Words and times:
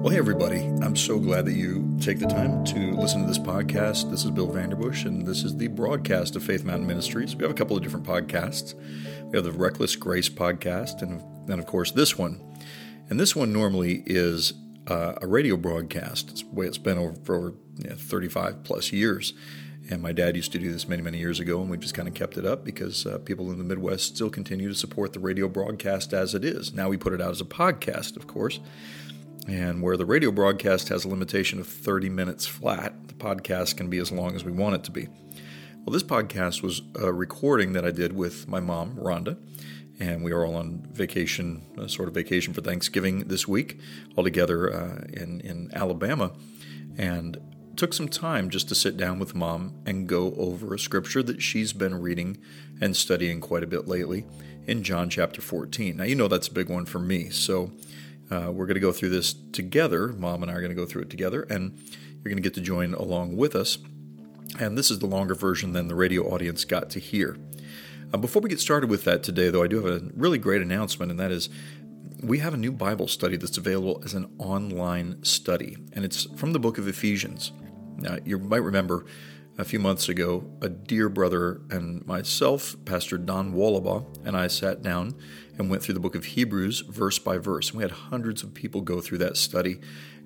Well, 0.00 0.10
hey, 0.10 0.18
everybody. 0.18 0.60
I'm 0.80 0.94
so 0.94 1.18
glad 1.18 1.44
that 1.46 1.54
you 1.54 1.98
take 2.00 2.20
the 2.20 2.28
time 2.28 2.64
to 2.66 2.92
listen 2.92 3.22
to 3.22 3.26
this 3.26 3.36
podcast. 3.36 4.12
This 4.12 4.24
is 4.24 4.30
Bill 4.30 4.48
Vanderbush, 4.48 5.04
and 5.06 5.26
this 5.26 5.42
is 5.42 5.56
the 5.56 5.66
broadcast 5.66 6.36
of 6.36 6.44
Faith 6.44 6.64
Mountain 6.64 6.86
Ministries. 6.86 7.34
We 7.34 7.42
have 7.42 7.50
a 7.50 7.54
couple 7.54 7.76
of 7.76 7.82
different 7.82 8.06
podcasts. 8.06 8.74
We 9.24 9.36
have 9.36 9.44
the 9.44 9.50
Reckless 9.50 9.96
Grace 9.96 10.28
podcast, 10.28 11.02
and 11.02 11.20
then, 11.48 11.58
of 11.58 11.66
course, 11.66 11.90
this 11.90 12.16
one. 12.16 12.40
And 13.10 13.18
this 13.18 13.34
one 13.34 13.52
normally 13.52 14.04
is 14.06 14.52
uh, 14.86 15.14
a 15.20 15.26
radio 15.26 15.56
broadcast. 15.56 16.30
It's 16.30 16.42
the 16.42 16.54
way 16.54 16.66
it's 16.66 16.78
been 16.78 16.96
over 16.96 17.14
for 17.24 17.54
you 17.78 17.90
know, 17.90 17.96
35 17.96 18.62
plus 18.62 18.92
years. 18.92 19.34
And 19.90 20.00
my 20.00 20.12
dad 20.12 20.36
used 20.36 20.52
to 20.52 20.58
do 20.60 20.70
this 20.70 20.86
many, 20.86 21.02
many 21.02 21.18
years 21.18 21.40
ago, 21.40 21.60
and 21.60 21.68
we 21.68 21.76
just 21.76 21.94
kind 21.94 22.06
of 22.06 22.14
kept 22.14 22.36
it 22.36 22.46
up 22.46 22.64
because 22.64 23.04
uh, 23.04 23.18
people 23.18 23.50
in 23.50 23.58
the 23.58 23.64
Midwest 23.64 24.14
still 24.14 24.30
continue 24.30 24.68
to 24.68 24.74
support 24.76 25.12
the 25.12 25.18
radio 25.18 25.48
broadcast 25.48 26.12
as 26.12 26.36
it 26.36 26.44
is. 26.44 26.72
Now 26.72 26.88
we 26.88 26.96
put 26.96 27.14
it 27.14 27.20
out 27.20 27.32
as 27.32 27.40
a 27.40 27.46
podcast, 27.46 28.16
of 28.16 28.28
course. 28.28 28.60
And 29.48 29.82
where 29.82 29.96
the 29.96 30.04
radio 30.04 30.30
broadcast 30.30 30.90
has 30.90 31.06
a 31.06 31.08
limitation 31.08 31.58
of 31.58 31.66
30 31.66 32.10
minutes 32.10 32.46
flat, 32.46 33.08
the 33.08 33.14
podcast 33.14 33.78
can 33.78 33.88
be 33.88 33.96
as 33.96 34.12
long 34.12 34.36
as 34.36 34.44
we 34.44 34.52
want 34.52 34.74
it 34.74 34.84
to 34.84 34.90
be. 34.90 35.08
Well, 35.76 35.94
this 35.94 36.02
podcast 36.02 36.62
was 36.62 36.82
a 37.00 37.10
recording 37.10 37.72
that 37.72 37.82
I 37.82 37.90
did 37.90 38.12
with 38.12 38.46
my 38.46 38.60
mom, 38.60 38.96
Rhonda, 38.96 39.38
and 39.98 40.22
we 40.22 40.32
are 40.32 40.44
all 40.44 40.54
on 40.54 40.86
vacation, 40.92 41.62
a 41.78 41.88
sort 41.88 42.08
of 42.08 42.14
vacation 42.14 42.52
for 42.52 42.60
Thanksgiving 42.60 43.20
this 43.20 43.48
week, 43.48 43.80
all 44.16 44.24
together 44.24 44.70
uh, 44.70 45.06
in, 45.14 45.40
in 45.40 45.70
Alabama. 45.72 46.32
And 46.98 47.38
took 47.74 47.94
some 47.94 48.08
time 48.08 48.50
just 48.50 48.68
to 48.68 48.74
sit 48.74 48.98
down 48.98 49.18
with 49.18 49.34
mom 49.34 49.72
and 49.86 50.06
go 50.06 50.34
over 50.34 50.74
a 50.74 50.78
scripture 50.78 51.22
that 51.22 51.40
she's 51.40 51.72
been 51.72 51.94
reading 51.94 52.36
and 52.82 52.94
studying 52.94 53.40
quite 53.40 53.62
a 53.62 53.68
bit 53.68 53.88
lately 53.88 54.26
in 54.66 54.82
John 54.82 55.08
chapter 55.08 55.40
14. 55.40 55.96
Now, 55.96 56.04
you 56.04 56.16
know 56.16 56.28
that's 56.28 56.48
a 56.48 56.52
big 56.52 56.68
one 56.68 56.84
for 56.84 56.98
me, 56.98 57.30
so 57.30 57.72
uh, 58.30 58.50
we're 58.52 58.66
going 58.66 58.74
to 58.74 58.80
go 58.80 58.92
through 58.92 59.10
this 59.10 59.34
together. 59.52 60.08
Mom 60.08 60.42
and 60.42 60.50
I 60.50 60.54
are 60.54 60.60
going 60.60 60.70
to 60.70 60.76
go 60.76 60.86
through 60.86 61.02
it 61.02 61.10
together, 61.10 61.42
and 61.42 61.78
you're 61.78 62.24
going 62.24 62.36
to 62.36 62.42
get 62.42 62.54
to 62.54 62.60
join 62.60 62.94
along 62.94 63.36
with 63.36 63.54
us. 63.54 63.78
And 64.58 64.76
this 64.76 64.90
is 64.90 64.98
the 64.98 65.06
longer 65.06 65.34
version 65.34 65.72
than 65.72 65.88
the 65.88 65.94
radio 65.94 66.22
audience 66.24 66.64
got 66.64 66.90
to 66.90 67.00
hear. 67.00 67.36
Uh, 68.12 68.16
before 68.16 68.40
we 68.40 68.48
get 68.48 68.60
started 68.60 68.90
with 68.90 69.04
that 69.04 69.22
today, 69.22 69.50
though, 69.50 69.62
I 69.62 69.66
do 69.66 69.84
have 69.84 70.02
a 70.02 70.10
really 70.14 70.38
great 70.38 70.62
announcement, 70.62 71.10
and 71.10 71.20
that 71.20 71.30
is 71.30 71.48
we 72.22 72.38
have 72.38 72.54
a 72.54 72.56
new 72.56 72.72
Bible 72.72 73.06
study 73.06 73.36
that's 73.36 73.58
available 73.58 74.02
as 74.04 74.14
an 74.14 74.30
online 74.38 75.22
study, 75.22 75.76
and 75.92 76.04
it's 76.04 76.24
from 76.36 76.52
the 76.52 76.58
book 76.58 76.78
of 76.78 76.88
Ephesians. 76.88 77.52
Now, 77.96 78.18
you 78.24 78.38
might 78.38 78.62
remember 78.62 79.04
a 79.58 79.64
few 79.64 79.80
months 79.80 80.08
ago, 80.08 80.44
a 80.62 80.68
dear 80.68 81.08
brother 81.08 81.60
and 81.68 82.06
myself, 82.06 82.76
Pastor 82.84 83.18
Don 83.18 83.52
Wallabaugh, 83.52 84.24
and 84.24 84.36
I 84.36 84.46
sat 84.46 84.82
down 84.82 85.16
and 85.58 85.68
went 85.68 85.82
through 85.82 85.94
the 85.94 86.00
book 86.00 86.14
of 86.14 86.24
Hebrews 86.24 86.82
verse 86.82 87.18
by 87.18 87.38
verse. 87.38 87.74
We 87.74 87.82
had 87.82 87.90
hundreds 87.90 88.44
of 88.44 88.54
people 88.54 88.82
go 88.82 89.00
through 89.00 89.18
that 89.18 89.36
study 89.36 89.80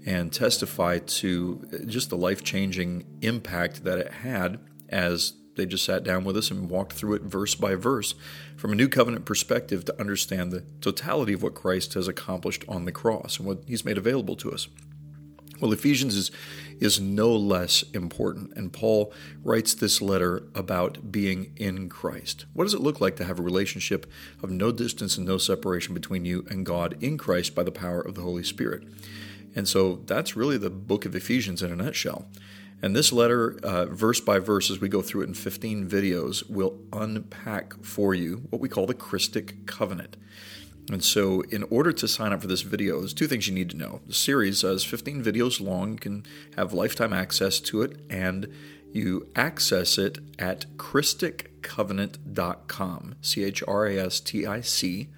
and 0.04 0.30
testify 0.30 0.98
to 0.98 1.62
just 1.86 2.10
the 2.10 2.16
life 2.16 2.44
changing 2.44 3.06
impact 3.22 3.84
that 3.84 3.98
it 3.98 4.12
had 4.12 4.60
as 4.90 5.32
they 5.56 5.64
just 5.64 5.84
sat 5.84 6.04
down 6.04 6.24
with 6.24 6.36
us 6.36 6.50
and 6.50 6.68
walked 6.68 6.92
through 6.92 7.14
it 7.14 7.22
verse 7.22 7.54
by 7.54 7.74
verse 7.74 8.14
from 8.56 8.72
a 8.72 8.74
new 8.74 8.88
covenant 8.88 9.24
perspective 9.24 9.84
to 9.86 9.98
understand 10.00 10.50
the 10.50 10.64
totality 10.82 11.32
of 11.32 11.42
what 11.42 11.54
Christ 11.54 11.94
has 11.94 12.06
accomplished 12.06 12.64
on 12.68 12.84
the 12.84 12.92
cross 12.92 13.38
and 13.38 13.46
what 13.46 13.62
he's 13.66 13.84
made 13.84 13.96
available 13.96 14.36
to 14.36 14.52
us. 14.52 14.68
Well, 15.62 15.72
Ephesians 15.72 16.16
is, 16.16 16.30
is 16.80 17.00
no 17.00 17.34
less 17.34 17.82
important, 17.94 18.52
and 18.56 18.72
Paul 18.72 19.12
writes 19.42 19.74
this 19.74 20.00
letter 20.00 20.44
about 20.54 21.12
being 21.12 21.52
in 21.56 21.88
Christ. 21.88 22.46
What 22.52 22.64
does 22.64 22.74
it 22.74 22.80
look 22.80 23.00
like 23.00 23.16
to 23.16 23.24
have 23.24 23.38
a 23.38 23.42
relationship 23.42 24.10
of 24.42 24.50
no 24.50 24.72
distance 24.72 25.16
and 25.16 25.26
no 25.26 25.38
separation 25.38 25.94
between 25.94 26.24
you 26.24 26.46
and 26.50 26.66
God 26.66 26.96
in 27.02 27.18
Christ 27.18 27.54
by 27.54 27.62
the 27.62 27.72
power 27.72 28.00
of 28.00 28.14
the 28.14 28.22
Holy 28.22 28.44
Spirit? 28.44 28.84
And 29.54 29.68
so 29.68 29.96
that's 30.06 30.36
really 30.36 30.58
the 30.58 30.70
book 30.70 31.04
of 31.04 31.14
Ephesians 31.14 31.62
in 31.62 31.70
a 31.70 31.76
nutshell. 31.76 32.26
And 32.82 32.96
this 32.96 33.12
letter, 33.12 33.58
uh, 33.62 33.86
verse 33.86 34.20
by 34.20 34.40
verse, 34.40 34.68
as 34.68 34.80
we 34.80 34.88
go 34.88 35.02
through 35.02 35.22
it 35.22 35.28
in 35.28 35.34
15 35.34 35.88
videos, 35.88 36.48
will 36.50 36.80
unpack 36.92 37.82
for 37.84 38.12
you 38.12 38.42
what 38.50 38.60
we 38.60 38.68
call 38.68 38.86
the 38.86 38.94
Christic 38.94 39.66
covenant. 39.66 40.16
And 40.90 41.04
so, 41.04 41.42
in 41.42 41.62
order 41.64 41.92
to 41.92 42.08
sign 42.08 42.32
up 42.32 42.40
for 42.40 42.46
this 42.48 42.62
video, 42.62 42.98
there's 42.98 43.14
two 43.14 43.28
things 43.28 43.46
you 43.46 43.54
need 43.54 43.70
to 43.70 43.76
know. 43.76 44.00
The 44.06 44.14
series 44.14 44.64
is 44.64 44.82
15 44.84 45.22
videos 45.22 45.60
long. 45.60 45.92
You 45.92 45.98
can 45.98 46.26
have 46.56 46.72
lifetime 46.72 47.12
access 47.12 47.60
to 47.60 47.82
it, 47.82 48.00
and 48.10 48.48
you 48.92 49.28
access 49.36 49.96
it 49.96 50.18
at 50.38 50.66
ChristicCovenant.com. 50.76 53.14
C 53.20 53.44
H 53.44 53.62
R 53.68 53.86
A 53.86 53.98
S 53.98 54.18
T 54.20 54.44
I 54.44 54.60
C 54.60 55.10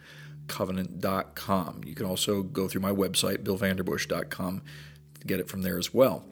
covenant.com. 0.46 1.80
You 1.84 1.94
can 1.94 2.06
also 2.06 2.42
go 2.42 2.68
through 2.68 2.82
my 2.82 2.92
website, 2.92 3.38
billvanderbush.com, 3.38 4.62
to 5.20 5.26
get 5.26 5.40
it 5.40 5.48
from 5.48 5.62
there 5.62 5.78
as 5.78 5.94
well. 5.94 6.26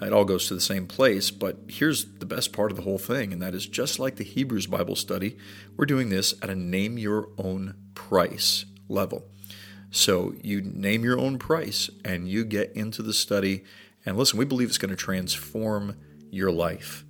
It 0.00 0.12
all 0.12 0.24
goes 0.24 0.46
to 0.48 0.54
the 0.54 0.60
same 0.60 0.86
place, 0.86 1.30
but 1.30 1.58
here's 1.68 2.04
the 2.04 2.26
best 2.26 2.52
part 2.52 2.70
of 2.70 2.76
the 2.76 2.84
whole 2.84 2.98
thing, 2.98 3.32
and 3.32 3.42
that 3.42 3.54
is 3.54 3.66
just 3.66 3.98
like 3.98 4.16
the 4.16 4.24
Hebrews 4.24 4.68
Bible 4.68 4.94
study, 4.94 5.36
we're 5.76 5.86
doing 5.86 6.08
this 6.08 6.34
at 6.40 6.50
a 6.50 6.54
name 6.54 6.98
your 6.98 7.30
own 7.36 7.74
price 7.94 8.64
level. 8.88 9.24
So 9.90 10.34
you 10.42 10.60
name 10.60 11.02
your 11.02 11.18
own 11.18 11.38
price 11.38 11.90
and 12.04 12.28
you 12.28 12.44
get 12.44 12.72
into 12.74 13.02
the 13.02 13.14
study. 13.14 13.64
And 14.04 14.16
listen, 14.16 14.38
we 14.38 14.44
believe 14.44 14.68
it's 14.68 14.78
going 14.78 14.90
to 14.90 14.96
transform 14.96 15.96
your 16.30 16.52
life. 16.52 17.04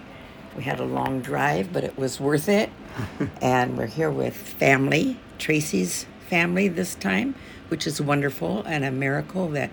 We 0.58 0.64
had 0.64 0.80
a 0.80 0.86
long 0.86 1.22
drive, 1.22 1.72
but 1.72 1.84
it 1.84 1.98
was 1.98 2.20
worth 2.20 2.50
it. 2.50 2.70
and 3.42 3.78
we're 3.78 3.88
here 3.88 4.12
with 4.12 4.36
family, 4.36 5.18
Tracy's 5.38 6.06
family 6.30 6.68
this 6.68 6.96
time, 6.96 7.36
which 7.68 7.86
is 7.86 8.02
wonderful 8.02 8.64
and 8.64 8.84
a 8.84 8.92
miracle 8.92 9.50
that 9.50 9.70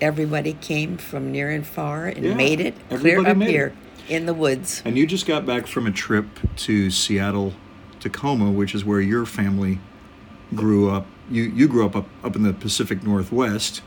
everybody 0.00 0.54
came 0.54 0.96
from 0.96 1.30
near 1.30 1.50
and 1.50 1.66
far 1.66 2.06
and 2.06 2.24
yeah, 2.24 2.34
made 2.34 2.60
it 2.60 2.74
clear 2.88 3.26
up 3.26 3.36
here 3.38 3.72
it. 4.08 4.12
in 4.12 4.26
the 4.26 4.34
woods. 4.34 4.82
And 4.84 4.98
you 4.98 5.06
just 5.06 5.26
got 5.26 5.46
back 5.46 5.66
from 5.66 5.86
a 5.86 5.92
trip 5.92 6.26
to 6.56 6.90
Seattle, 6.90 7.54
Tacoma, 8.00 8.50
which 8.50 8.74
is 8.74 8.84
where 8.84 9.00
your 9.00 9.24
family 9.24 9.78
grew 10.54 10.90
up. 10.90 11.06
You 11.30 11.44
you 11.44 11.68
grew 11.68 11.86
up 11.86 11.96
up, 11.96 12.06
up 12.22 12.36
in 12.36 12.42
the 12.42 12.52
Pacific 12.52 13.02
Northwest, 13.02 13.82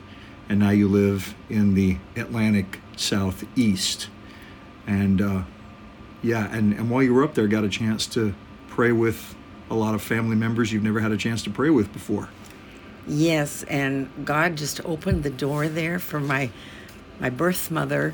and 0.49 0.59
now 0.59 0.69
you 0.69 0.87
live 0.87 1.35
in 1.49 1.73
the 1.73 1.97
Atlantic 2.15 2.79
Southeast. 2.95 4.09
And 4.85 5.21
uh, 5.21 5.43
yeah, 6.23 6.53
and, 6.55 6.73
and 6.73 6.89
while 6.89 7.03
you 7.03 7.13
were 7.13 7.23
up 7.23 7.35
there, 7.35 7.47
got 7.47 7.63
a 7.63 7.69
chance 7.69 8.07
to 8.07 8.33
pray 8.69 8.91
with 8.91 9.35
a 9.69 9.75
lot 9.75 9.93
of 9.93 10.01
family 10.01 10.35
members 10.35 10.71
you've 10.71 10.83
never 10.83 10.99
had 10.99 11.11
a 11.11 11.17
chance 11.17 11.43
to 11.43 11.49
pray 11.49 11.69
with 11.69 11.91
before. 11.91 12.29
Yes, 13.05 13.63
and 13.63 14.09
God 14.25 14.55
just 14.55 14.83
opened 14.85 15.23
the 15.23 15.29
door 15.29 15.67
there 15.67 15.99
for 15.99 16.19
my 16.19 16.49
my 17.19 17.29
birth 17.29 17.71
mother 17.71 18.13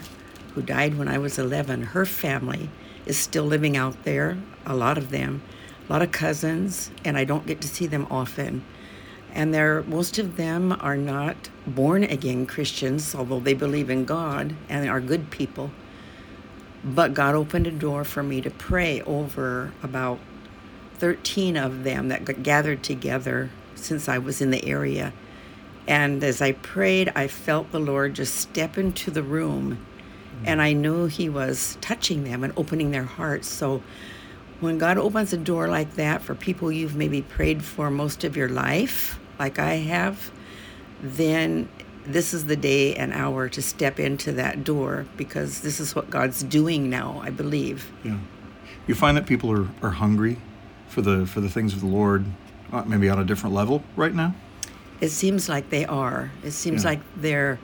who 0.54 0.62
died 0.62 0.98
when 0.98 1.08
I 1.08 1.18
was 1.18 1.40
11. 1.40 1.82
Her 1.84 2.06
family 2.06 2.70
is 3.06 3.18
still 3.18 3.44
living 3.44 3.76
out 3.76 4.04
there, 4.04 4.38
a 4.66 4.76
lot 4.76 4.98
of 4.98 5.10
them, 5.10 5.42
a 5.88 5.94
lot 5.94 6.02
of 6.02 6.12
cousins, 6.12 6.92
and 7.06 7.18
I 7.18 7.24
don't 7.26 7.46
get 7.46 7.62
to 7.62 7.68
see 7.68 7.88
them 7.88 8.08
often. 8.10 8.64
and 9.34 9.54
they're 9.54 9.84
most 9.84 10.20
of 10.20 10.38
them 10.38 10.72
are 10.80 10.98
not 10.98 11.50
born 11.66 12.04
again 12.04 12.46
Christians, 12.46 13.16
although 13.16 13.40
they 13.40 13.54
believe 13.56 13.90
in 13.90 14.06
God 14.06 14.56
and 14.70 14.88
are 14.90 15.02
good 15.02 15.32
people. 15.32 15.72
But 16.84 17.14
God 17.14 17.34
opened 17.36 17.66
a 17.68 17.72
door 17.72 18.04
for 18.04 18.22
me 18.24 18.42
to 18.42 18.52
pray 18.52 19.02
over 19.02 19.74
about 19.82 20.20
13 21.00 21.58
of 21.58 21.84
them 21.84 22.10
that 22.10 22.26
got 22.26 22.44
gathered 22.44 22.84
together 22.84 23.50
since 23.76 24.08
I 24.08 24.18
was 24.20 24.42
in 24.42 24.52
the 24.52 24.64
area. 24.66 25.14
And 25.88 26.24
as 26.24 26.42
I 26.42 26.52
prayed, 26.54 27.12
I 27.16 27.28
felt 27.28 27.72
the 27.72 27.80
Lord 27.80 28.14
just 28.14 28.36
step 28.36 28.78
into 28.78 29.12
the 29.12 29.24
room, 29.24 29.84
and 30.46 30.60
mm. 30.60 30.64
I 30.64 30.74
knew 30.74 31.08
He 31.08 31.28
was 31.28 31.78
touching 31.82 32.24
them 32.24 32.44
and 32.44 32.54
opening 32.56 32.92
their 32.92 33.04
hearts. 33.04 33.48
So 33.50 33.82
when 34.64 34.78
God 34.78 34.98
opens 34.98 35.34
a 35.34 35.38
door 35.38 35.68
like 35.68 35.96
that 35.96 36.22
for 36.22 36.36
people 36.36 36.72
you've 36.72 36.96
maybe 36.96 37.22
prayed 37.22 37.64
for 37.64 37.92
most 37.92 38.24
of 38.24 38.38
your 38.38 38.50
life, 38.50 39.20
like 39.38 39.60
I 39.60 39.76
have, 39.76 40.32
then 41.02 41.68
this 42.06 42.34
is 42.34 42.46
the 42.46 42.56
day 42.56 42.96
and 42.96 43.14
hour 43.14 43.50
to 43.50 43.62
step 43.62 44.00
into 44.00 44.32
that 44.34 44.64
door 44.64 45.06
because 45.18 45.62
this 45.62 45.80
is 45.80 45.96
what 45.96 46.10
God's 46.10 46.44
doing 46.44 46.90
now, 46.90 47.22
I 47.24 47.30
believe. 47.30 47.92
Yeah. 48.04 48.18
You 48.88 48.96
find 48.96 49.16
that 49.18 49.26
people 49.26 49.52
are, 49.52 49.68
are 49.82 49.92
hungry 49.92 50.38
for 50.88 51.02
the 51.02 51.26
for 51.26 51.42
the 51.42 51.50
things 51.50 51.74
of 51.74 51.82
the 51.82 51.88
Lord, 51.88 52.26
uh, 52.72 52.84
maybe 52.86 53.10
on 53.10 53.20
a 53.20 53.24
different 53.24 53.56
level 53.56 53.84
right 53.96 54.14
now? 54.14 54.34
It 55.02 55.10
seems 55.10 55.50
like 55.50 55.70
they 55.70 55.86
are. 55.86 56.32
It 56.44 56.52
seems 56.52 56.84
yeah. 56.84 56.92
like 56.92 57.00
they're 57.18 57.60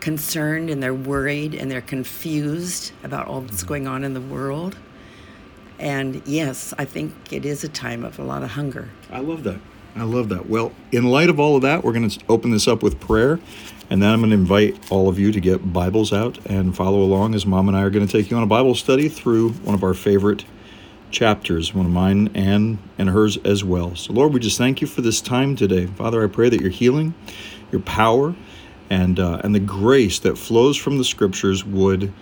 concerned 0.00 0.70
and 0.70 0.82
they're 0.82 0.94
worried 0.94 1.54
and 1.54 1.70
they're 1.70 1.80
confused 1.80 2.92
about 3.02 3.26
all 3.26 3.40
that's 3.40 3.58
mm-hmm. 3.58 3.68
going 3.68 3.88
on 3.88 4.04
in 4.04 4.14
the 4.14 4.20
world. 4.20 4.76
And 5.78 6.22
yes, 6.26 6.74
I 6.78 6.84
think 6.84 7.32
it 7.32 7.44
is 7.46 7.64
a 7.64 7.68
time 7.68 8.04
of 8.04 8.18
a 8.18 8.24
lot 8.24 8.42
of 8.42 8.50
hunger. 8.50 8.88
I 9.10 9.20
love 9.20 9.44
that. 9.44 9.60
I 9.96 10.02
love 10.02 10.28
that. 10.28 10.48
Well, 10.48 10.72
in 10.92 11.04
light 11.04 11.28
of 11.28 11.40
all 11.40 11.56
of 11.56 11.62
that, 11.62 11.82
we're 11.82 11.92
going 11.92 12.08
to 12.08 12.20
open 12.28 12.50
this 12.50 12.68
up 12.68 12.82
with 12.82 13.00
prayer, 13.00 13.40
and 13.90 14.02
then 14.02 14.10
I'm 14.10 14.20
going 14.20 14.30
to 14.30 14.36
invite 14.36 14.90
all 14.90 15.08
of 15.08 15.18
you 15.18 15.32
to 15.32 15.40
get 15.40 15.72
Bibles 15.72 16.12
out 16.12 16.38
and 16.46 16.76
follow 16.76 17.02
along 17.02 17.34
as 17.34 17.46
Mom 17.46 17.68
and 17.68 17.76
I 17.76 17.82
are 17.82 17.90
going 17.90 18.06
to 18.06 18.12
take 18.12 18.30
you 18.30 18.36
on 18.36 18.42
a 18.42 18.46
Bible 18.46 18.74
study 18.74 19.08
through 19.08 19.50
one 19.50 19.74
of 19.74 19.82
our 19.82 19.94
favorite 19.94 20.44
chapters, 21.10 21.74
one 21.74 21.86
of 21.86 21.92
mine 21.92 22.30
and 22.34 22.78
and 22.98 23.08
hers 23.10 23.38
as 23.38 23.64
well. 23.64 23.96
So, 23.96 24.12
Lord, 24.12 24.32
we 24.32 24.40
just 24.40 24.58
thank 24.58 24.80
you 24.80 24.86
for 24.86 25.00
this 25.00 25.20
time 25.20 25.56
today, 25.56 25.86
Father. 25.86 26.22
I 26.22 26.26
pray 26.26 26.48
that 26.48 26.60
your 26.60 26.70
healing, 26.70 27.14
your 27.72 27.80
power, 27.80 28.34
and 28.90 29.18
uh, 29.18 29.40
and 29.42 29.54
the 29.54 29.60
grace 29.60 30.18
that 30.20 30.36
flows 30.36 30.76
from 30.76 30.98
the 30.98 31.04
Scriptures 31.04 31.64
would 31.64 32.12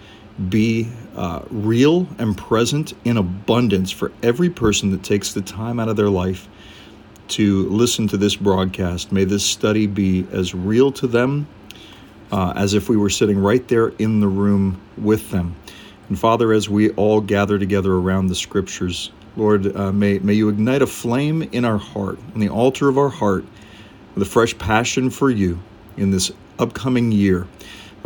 be 0.48 0.88
uh, 1.14 1.42
real 1.50 2.06
and 2.18 2.36
present 2.36 2.92
in 3.04 3.16
abundance 3.16 3.90
for 3.90 4.12
every 4.22 4.50
person 4.50 4.90
that 4.90 5.02
takes 5.02 5.32
the 5.32 5.40
time 5.40 5.80
out 5.80 5.88
of 5.88 5.96
their 5.96 6.10
life 6.10 6.48
to 7.28 7.68
listen 7.68 8.06
to 8.08 8.16
this 8.16 8.36
broadcast. 8.36 9.12
May 9.12 9.24
this 9.24 9.44
study 9.44 9.86
be 9.86 10.26
as 10.30 10.54
real 10.54 10.92
to 10.92 11.06
them 11.06 11.46
uh, 12.30 12.52
as 12.56 12.74
if 12.74 12.88
we 12.88 12.96
were 12.96 13.10
sitting 13.10 13.38
right 13.38 13.66
there 13.68 13.88
in 13.98 14.20
the 14.20 14.28
room 14.28 14.80
with 14.98 15.30
them. 15.30 15.54
And 16.08 16.18
Father, 16.18 16.52
as 16.52 16.68
we 16.68 16.90
all 16.90 17.20
gather 17.20 17.58
together 17.58 17.92
around 17.94 18.28
the 18.28 18.34
scriptures, 18.34 19.10
Lord, 19.36 19.74
uh, 19.76 19.92
may, 19.92 20.18
may 20.20 20.34
you 20.34 20.48
ignite 20.48 20.82
a 20.82 20.86
flame 20.86 21.42
in 21.42 21.64
our 21.64 21.78
heart, 21.78 22.18
on 22.34 22.40
the 22.40 22.48
altar 22.48 22.88
of 22.88 22.96
our 22.96 23.08
heart, 23.08 23.44
with 24.14 24.22
a 24.22 24.30
fresh 24.30 24.56
passion 24.56 25.10
for 25.10 25.30
you 25.30 25.58
in 25.96 26.10
this 26.10 26.30
upcoming 26.58 27.12
year. 27.12 27.46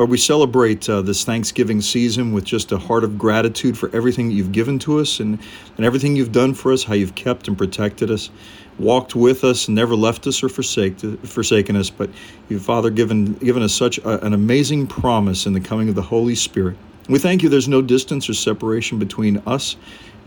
Lord, 0.01 0.09
we 0.09 0.17
celebrate 0.17 0.89
uh, 0.89 1.03
this 1.03 1.25
Thanksgiving 1.25 1.83
season 1.83 2.33
with 2.33 2.43
just 2.43 2.73
a 2.73 2.79
heart 2.79 3.05
of 3.05 3.19
gratitude 3.19 3.77
for 3.77 3.95
everything 3.95 4.31
you've 4.31 4.51
given 4.51 4.79
to 4.79 4.99
us 4.99 5.21
and, 5.21 5.39
and 5.77 5.85
everything 5.85 6.17
you've 6.17 6.33
done 6.33 6.55
for 6.55 6.73
us, 6.73 6.85
how 6.85 6.95
you've 6.95 7.15
kept 7.15 7.49
and 7.49 7.59
protected 7.59 8.11
us, 8.11 8.31
walked 8.79 9.15
with 9.15 9.45
us, 9.45 9.69
never 9.69 9.95
left 9.95 10.27
us 10.27 10.43
or 10.43 10.49
forsaken 10.49 11.77
us. 11.77 11.91
But 11.91 12.09
you, 12.49 12.59
Father, 12.59 12.89
given, 12.89 13.35
given 13.35 13.63
us 13.63 13.75
such 13.75 13.99
a, 13.99 14.25
an 14.25 14.33
amazing 14.33 14.87
promise 14.87 15.45
in 15.45 15.53
the 15.53 15.61
coming 15.61 15.91
of 15.91 15.97
the 15.97 16.01
Holy 16.01 16.35
Spirit. 16.35 16.79
We 17.07 17.19
thank 17.19 17.43
you 17.43 17.51
there's 17.51 17.69
no 17.69 17.83
distance 17.83 18.27
or 18.31 18.33
separation 18.33 18.99
between 18.99 19.43
us 19.45 19.77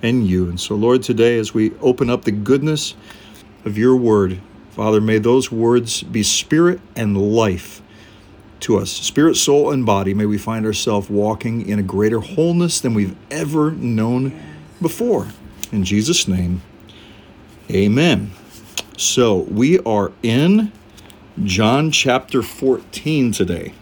and 0.04 0.28
you. 0.28 0.50
And 0.50 0.60
so, 0.60 0.76
Lord, 0.76 1.02
today 1.02 1.40
as 1.40 1.56
we 1.56 1.74
open 1.82 2.12
up 2.12 2.26
the 2.26 2.32
goodness 2.32 2.94
of 3.66 3.76
your 3.80 3.96
word, 3.96 4.40
Father, 4.70 5.02
may 5.02 5.18
those 5.18 5.52
words 5.52 6.04
be 6.04 6.22
spirit 6.22 6.80
and 6.96 7.18
life 7.18 7.82
to 8.64 8.78
us. 8.78 8.92
Spirit, 8.92 9.36
soul, 9.36 9.72
and 9.72 9.86
body, 9.86 10.14
may 10.14 10.26
we 10.26 10.38
find 10.38 10.66
ourselves 10.66 11.10
walking 11.10 11.68
in 11.68 11.80
a 11.80 11.84
greater 11.84 12.20
wholeness 12.20 12.80
than 12.82 12.94
we've 12.94 13.16
ever 13.30 13.72
known 13.72 14.40
before. 14.82 15.28
In 15.72 15.84
Jesus' 15.84 16.28
name, 16.28 16.62
amen. 17.70 18.32
So 18.98 19.38
we 19.38 19.80
are 19.80 20.12
in 20.22 20.72
John 21.44 21.92
chapter 21.92 22.42
14 22.42 23.32
today. 23.32 23.74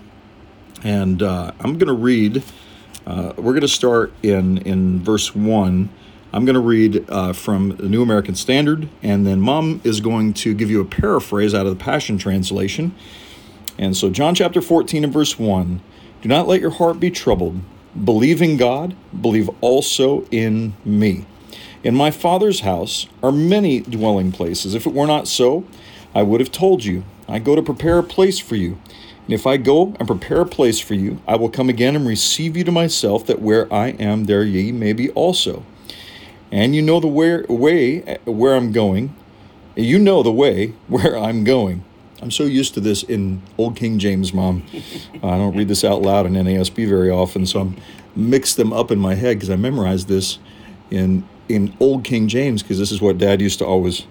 And 0.84 1.22
uh, 1.22 1.52
I'm 1.60 1.78
going 1.78 1.88
to 1.88 1.94
read, 1.94 2.44
uh, 3.06 3.34
we're 3.38 3.52
going 3.52 3.62
to 3.62 3.68
start 3.68 4.14
in, 4.24 4.58
in 4.60 5.04
verse 5.04 5.36
1. 5.36 5.90
I'm 6.34 6.46
going 6.46 6.56
to 6.56 6.62
read 6.62 7.06
uh, 7.10 7.34
from 7.34 7.76
the 7.76 7.90
New 7.90 8.02
American 8.02 8.36
Standard, 8.36 8.88
and 9.04 9.28
then 9.28 9.42
Mom 9.42 9.82
is 9.84 10.00
going 10.00 10.34
to 10.36 10.54
give 10.54 10.72
you 10.72 10.82
a 10.82 10.86
paraphrase 10.86 11.54
out 11.54 11.66
of 11.66 11.78
the 11.78 11.84
Passion 11.84 12.18
Translation. 12.18 12.96
And 13.78 13.96
so, 13.96 14.10
John 14.10 14.36
chapter 14.36 14.62
14 14.62 15.04
and 15.04 15.14
verse 15.14 15.40
1 15.40 15.82
Do 16.22 16.30
not 16.30 16.48
let 16.48 16.62
your 16.62 16.72
heart 16.72 17.00
be 17.00 17.12
troubled. 17.12 17.62
Believe 18.04 18.42
in 18.42 18.58
God, 18.58 18.96
believe 19.20 19.50
also 19.60 20.26
in 20.32 20.74
me. 20.86 21.26
In 21.84 21.96
my 21.96 22.12
Father's 22.12 22.62
house 22.62 23.08
are 23.24 23.32
many 23.32 23.82
dwelling 23.82 24.32
places. 24.32 24.76
If 24.76 24.86
it 24.86 24.94
were 24.94 25.08
not 25.08 25.28
so, 25.28 25.66
I 26.14 26.22
would 26.22 26.40
have 26.40 26.52
told 26.52 26.86
you. 26.86 27.04
I 27.28 27.40
go 27.40 27.56
to 27.56 27.62
prepare 27.62 27.98
a 27.98 28.04
place 28.04 28.40
for 28.40 28.56
you. 28.56 28.78
And 29.26 29.34
if 29.34 29.48
I 29.48 29.58
go 29.58 29.96
and 30.00 30.08
prepare 30.08 30.42
a 30.42 30.46
place 30.46 30.80
for 30.80 30.94
you, 30.94 31.22
I 31.28 31.36
will 31.36 31.50
come 31.50 31.70
again 31.70 31.96
and 31.96 32.06
receive 32.06 32.58
you 32.58 32.64
to 32.66 32.72
myself, 32.72 33.26
that 33.28 33.42
where 33.42 33.72
I 33.74 33.90
am, 33.90 34.26
there 34.26 34.44
ye 34.44 34.72
may 34.72 34.94
be 34.94 35.10
also. 35.12 35.64
And 36.52 36.76
you 36.76 36.82
know 36.82 37.00
the 37.00 37.08
way, 37.08 37.42
way 37.48 38.18
where 38.26 38.56
I'm 38.56 38.72
going. 38.72 39.16
You 39.76 40.00
know 40.00 40.22
the 40.22 40.32
way 40.32 40.74
where 40.88 41.18
I'm 41.18 41.44
going. 41.44 41.84
I'm 42.22 42.32
so 42.32 42.44
used 42.44 42.76
to 42.76 42.80
this 42.80 43.04
in 43.04 43.42
Old 43.58 43.76
King 43.76 43.98
James, 43.98 44.34
Mom. 44.34 44.64
I 45.16 45.38
don't 45.38 45.56
read 45.56 45.68
this 45.68 45.84
out 45.84 46.02
loud 46.02 46.26
in 46.26 46.34
NASB 46.34 46.88
very 46.88 47.10
often, 47.10 47.46
so 47.46 47.62
I'm 47.62 47.78
mixed 48.16 48.58
them 48.58 48.72
up 48.72 48.92
in 48.92 49.00
my 49.00 49.16
head 49.16 49.38
because 49.38 49.50
I 49.50 49.56
memorized 49.56 50.08
this 50.08 50.38
in 50.90 51.28
in 51.50 51.76
Old 51.80 52.04
King 52.04 52.28
James 52.28 52.62
because 52.62 52.78
this 52.78 52.92
is 52.92 53.02
what 53.02 53.18
Dad 53.18 53.42
used 53.42 53.60
to 53.60 53.66
always 53.66 54.06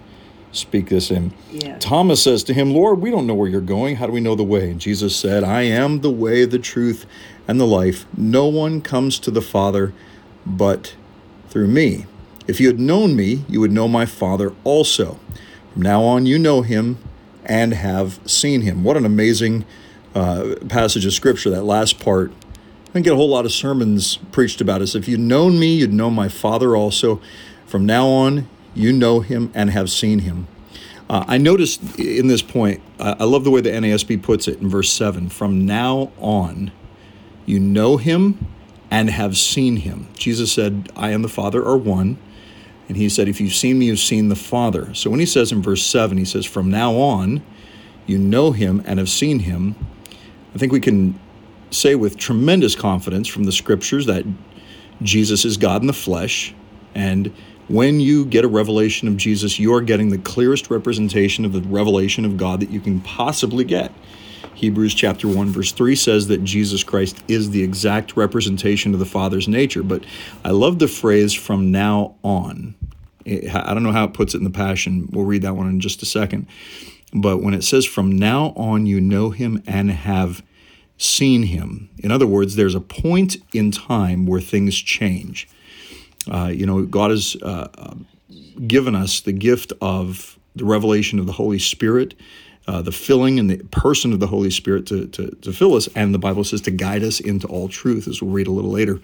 speak 0.51 0.89
this 0.89 1.09
in. 1.09 1.33
Yeah. 1.49 1.77
Thomas 1.79 2.21
says 2.21 2.43
to 2.43 2.53
him, 2.53 2.71
Lord, 2.71 2.99
we 2.99 3.09
don't 3.09 3.25
know 3.25 3.33
where 3.33 3.47
you're 3.47 3.61
going. 3.61 3.95
How 3.95 4.05
do 4.05 4.11
we 4.11 4.19
know 4.19 4.35
the 4.35 4.43
way? 4.43 4.69
And 4.69 4.79
Jesus 4.79 5.15
said, 5.15 5.43
I 5.43 5.61
am 5.61 6.01
the 6.01 6.11
way, 6.11 6.45
the 6.45 6.59
truth, 6.59 7.05
and 7.47 7.59
the 7.59 7.65
life. 7.65 8.05
No 8.17 8.47
one 8.47 8.81
comes 8.81 9.17
to 9.19 9.31
the 9.31 9.41
Father 9.41 9.93
but 10.45 10.95
through 11.49 11.67
me. 11.67 12.05
If 12.47 12.59
you 12.59 12.67
had 12.67 12.79
known 12.79 13.15
me, 13.15 13.45
you 13.47 13.61
would 13.61 13.71
know 13.71 13.87
my 13.87 14.05
Father 14.05 14.53
also. 14.63 15.19
From 15.73 15.83
now 15.83 16.03
on, 16.03 16.25
you 16.25 16.37
know 16.37 16.63
him 16.63 16.97
and 17.45 17.73
have 17.73 18.19
seen 18.29 18.61
him. 18.61 18.83
What 18.83 18.97
an 18.97 19.05
amazing 19.05 19.65
uh, 20.15 20.55
passage 20.69 21.05
of 21.05 21.13
scripture, 21.13 21.49
that 21.49 21.63
last 21.63 21.99
part. 21.99 22.31
I 22.93 22.99
get 22.99 23.13
a 23.13 23.15
whole 23.15 23.29
lot 23.29 23.45
of 23.45 23.53
sermons 23.53 24.17
preached 24.31 24.59
about 24.59 24.81
us. 24.81 24.95
If 24.95 25.07
you'd 25.07 25.21
known 25.21 25.59
me, 25.59 25.75
you'd 25.75 25.93
know 25.93 26.09
my 26.09 26.27
Father 26.27 26.75
also. 26.75 27.21
From 27.65 27.85
now 27.85 28.07
on, 28.07 28.49
you 28.75 28.91
know 28.91 29.21
him 29.21 29.49
and 29.53 29.69
have 29.69 29.89
seen 29.89 30.19
him. 30.19 30.47
Uh, 31.09 31.23
I 31.27 31.37
noticed 31.37 31.99
in 31.99 32.27
this 32.27 32.41
point, 32.41 32.81
I 32.99 33.23
love 33.23 33.43
the 33.43 33.51
way 33.51 33.61
the 33.61 33.69
NASB 33.69 34.21
puts 34.21 34.47
it 34.47 34.59
in 34.59 34.69
verse 34.69 34.91
7 34.91 35.29
from 35.29 35.65
now 35.65 36.11
on, 36.17 36.71
you 37.45 37.59
know 37.59 37.97
him 37.97 38.47
and 38.89 39.09
have 39.09 39.37
seen 39.37 39.77
him. 39.77 40.07
Jesus 40.13 40.51
said, 40.51 40.91
I 40.95 41.09
and 41.09 41.23
the 41.23 41.29
Father 41.29 41.65
are 41.65 41.77
one. 41.77 42.17
And 42.87 42.97
he 42.97 43.09
said, 43.09 43.27
If 43.27 43.39
you've 43.39 43.53
seen 43.53 43.79
me, 43.79 43.87
you've 43.87 43.99
seen 43.99 44.29
the 44.29 44.35
Father. 44.35 44.93
So 44.93 45.09
when 45.09 45.19
he 45.19 45.25
says 45.25 45.51
in 45.51 45.61
verse 45.61 45.85
7, 45.85 46.17
he 46.17 46.25
says, 46.25 46.45
From 46.45 46.69
now 46.69 46.95
on, 46.95 47.41
you 48.05 48.17
know 48.17 48.51
him 48.51 48.81
and 48.85 48.99
have 48.99 49.09
seen 49.09 49.39
him. 49.39 49.75
I 50.53 50.57
think 50.57 50.71
we 50.71 50.81
can 50.81 51.19
say 51.69 51.95
with 51.95 52.17
tremendous 52.17 52.75
confidence 52.75 53.27
from 53.27 53.45
the 53.45 53.51
scriptures 53.51 54.05
that 54.07 54.25
Jesus 55.01 55.45
is 55.45 55.57
God 55.57 55.81
in 55.81 55.87
the 55.87 55.93
flesh. 55.93 56.53
And 56.93 57.33
when 57.67 58.01
you 58.01 58.25
get 58.25 58.43
a 58.43 58.49
revelation 58.49 59.07
of 59.07 59.15
Jesus, 59.15 59.57
you 59.57 59.73
are 59.73 59.81
getting 59.81 60.09
the 60.09 60.17
clearest 60.17 60.69
representation 60.69 61.45
of 61.45 61.53
the 61.53 61.61
revelation 61.61 62.25
of 62.25 62.35
God 62.35 62.59
that 62.59 62.69
you 62.69 62.81
can 62.81 62.99
possibly 62.99 63.63
get. 63.63 63.91
Hebrews 64.61 64.93
chapter 64.93 65.27
1 65.27 65.47
verse 65.49 65.71
3 65.71 65.95
says 65.95 66.27
that 66.27 66.43
Jesus 66.43 66.83
Christ 66.83 67.23
is 67.27 67.49
the 67.49 67.63
exact 67.63 68.15
representation 68.15 68.93
of 68.93 68.99
the 68.99 69.07
Father's 69.07 69.47
nature, 69.47 69.81
but 69.81 70.03
I 70.45 70.51
love 70.51 70.77
the 70.77 70.87
phrase 70.87 71.33
from 71.33 71.71
now 71.71 72.13
on. 72.21 72.75
I 73.25 73.73
don't 73.73 73.81
know 73.81 73.91
how 73.91 74.05
it 74.05 74.13
puts 74.13 74.35
it 74.35 74.37
in 74.37 74.43
the 74.43 74.51
Passion. 74.51 75.09
We'll 75.11 75.25
read 75.25 75.41
that 75.41 75.55
one 75.55 75.67
in 75.67 75.79
just 75.79 76.03
a 76.03 76.05
second. 76.05 76.45
But 77.11 77.41
when 77.41 77.55
it 77.55 77.63
says, 77.63 77.87
from 77.87 78.11
now 78.11 78.53
on 78.55 78.85
you 78.85 79.01
know 79.01 79.31
him 79.31 79.63
and 79.65 79.89
have 79.89 80.43
seen 80.95 81.41
him, 81.41 81.89
in 81.97 82.11
other 82.11 82.27
words, 82.27 82.55
there's 82.55 82.75
a 82.75 82.79
point 82.79 83.37
in 83.53 83.71
time 83.71 84.27
where 84.27 84.41
things 84.41 84.77
change. 84.77 85.49
Uh, 86.31 86.51
you 86.53 86.67
know, 86.67 86.83
God 86.85 87.09
has 87.09 87.35
uh, 87.41 87.95
given 88.67 88.93
us 88.93 89.21
the 89.21 89.33
gift 89.33 89.73
of 89.81 90.37
the 90.55 90.65
revelation 90.65 91.17
of 91.17 91.25
the 91.25 91.33
Holy 91.33 91.57
Spirit, 91.57 92.13
uh, 92.67 92.81
the 92.81 92.91
filling 92.91 93.39
and 93.39 93.49
the 93.49 93.57
person 93.71 94.13
of 94.13 94.19
the 94.19 94.27
Holy 94.27 94.51
Spirit 94.51 94.85
to, 94.87 95.07
to, 95.07 95.31
to 95.41 95.51
fill 95.51 95.75
us. 95.75 95.87
And 95.95 96.13
the 96.13 96.19
Bible 96.19 96.43
says 96.43 96.61
to 96.61 96.71
guide 96.71 97.03
us 97.03 97.19
into 97.19 97.47
all 97.47 97.67
truth, 97.67 98.07
as 98.07 98.21
we'll 98.21 98.31
read 98.31 98.47
a 98.47 98.51
little 98.51 98.71
later. 98.71 98.99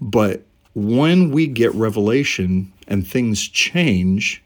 But 0.00 0.42
when 0.74 1.30
we 1.30 1.46
get 1.46 1.74
revelation 1.74 2.72
and 2.88 3.06
things 3.06 3.46
change, 3.48 4.42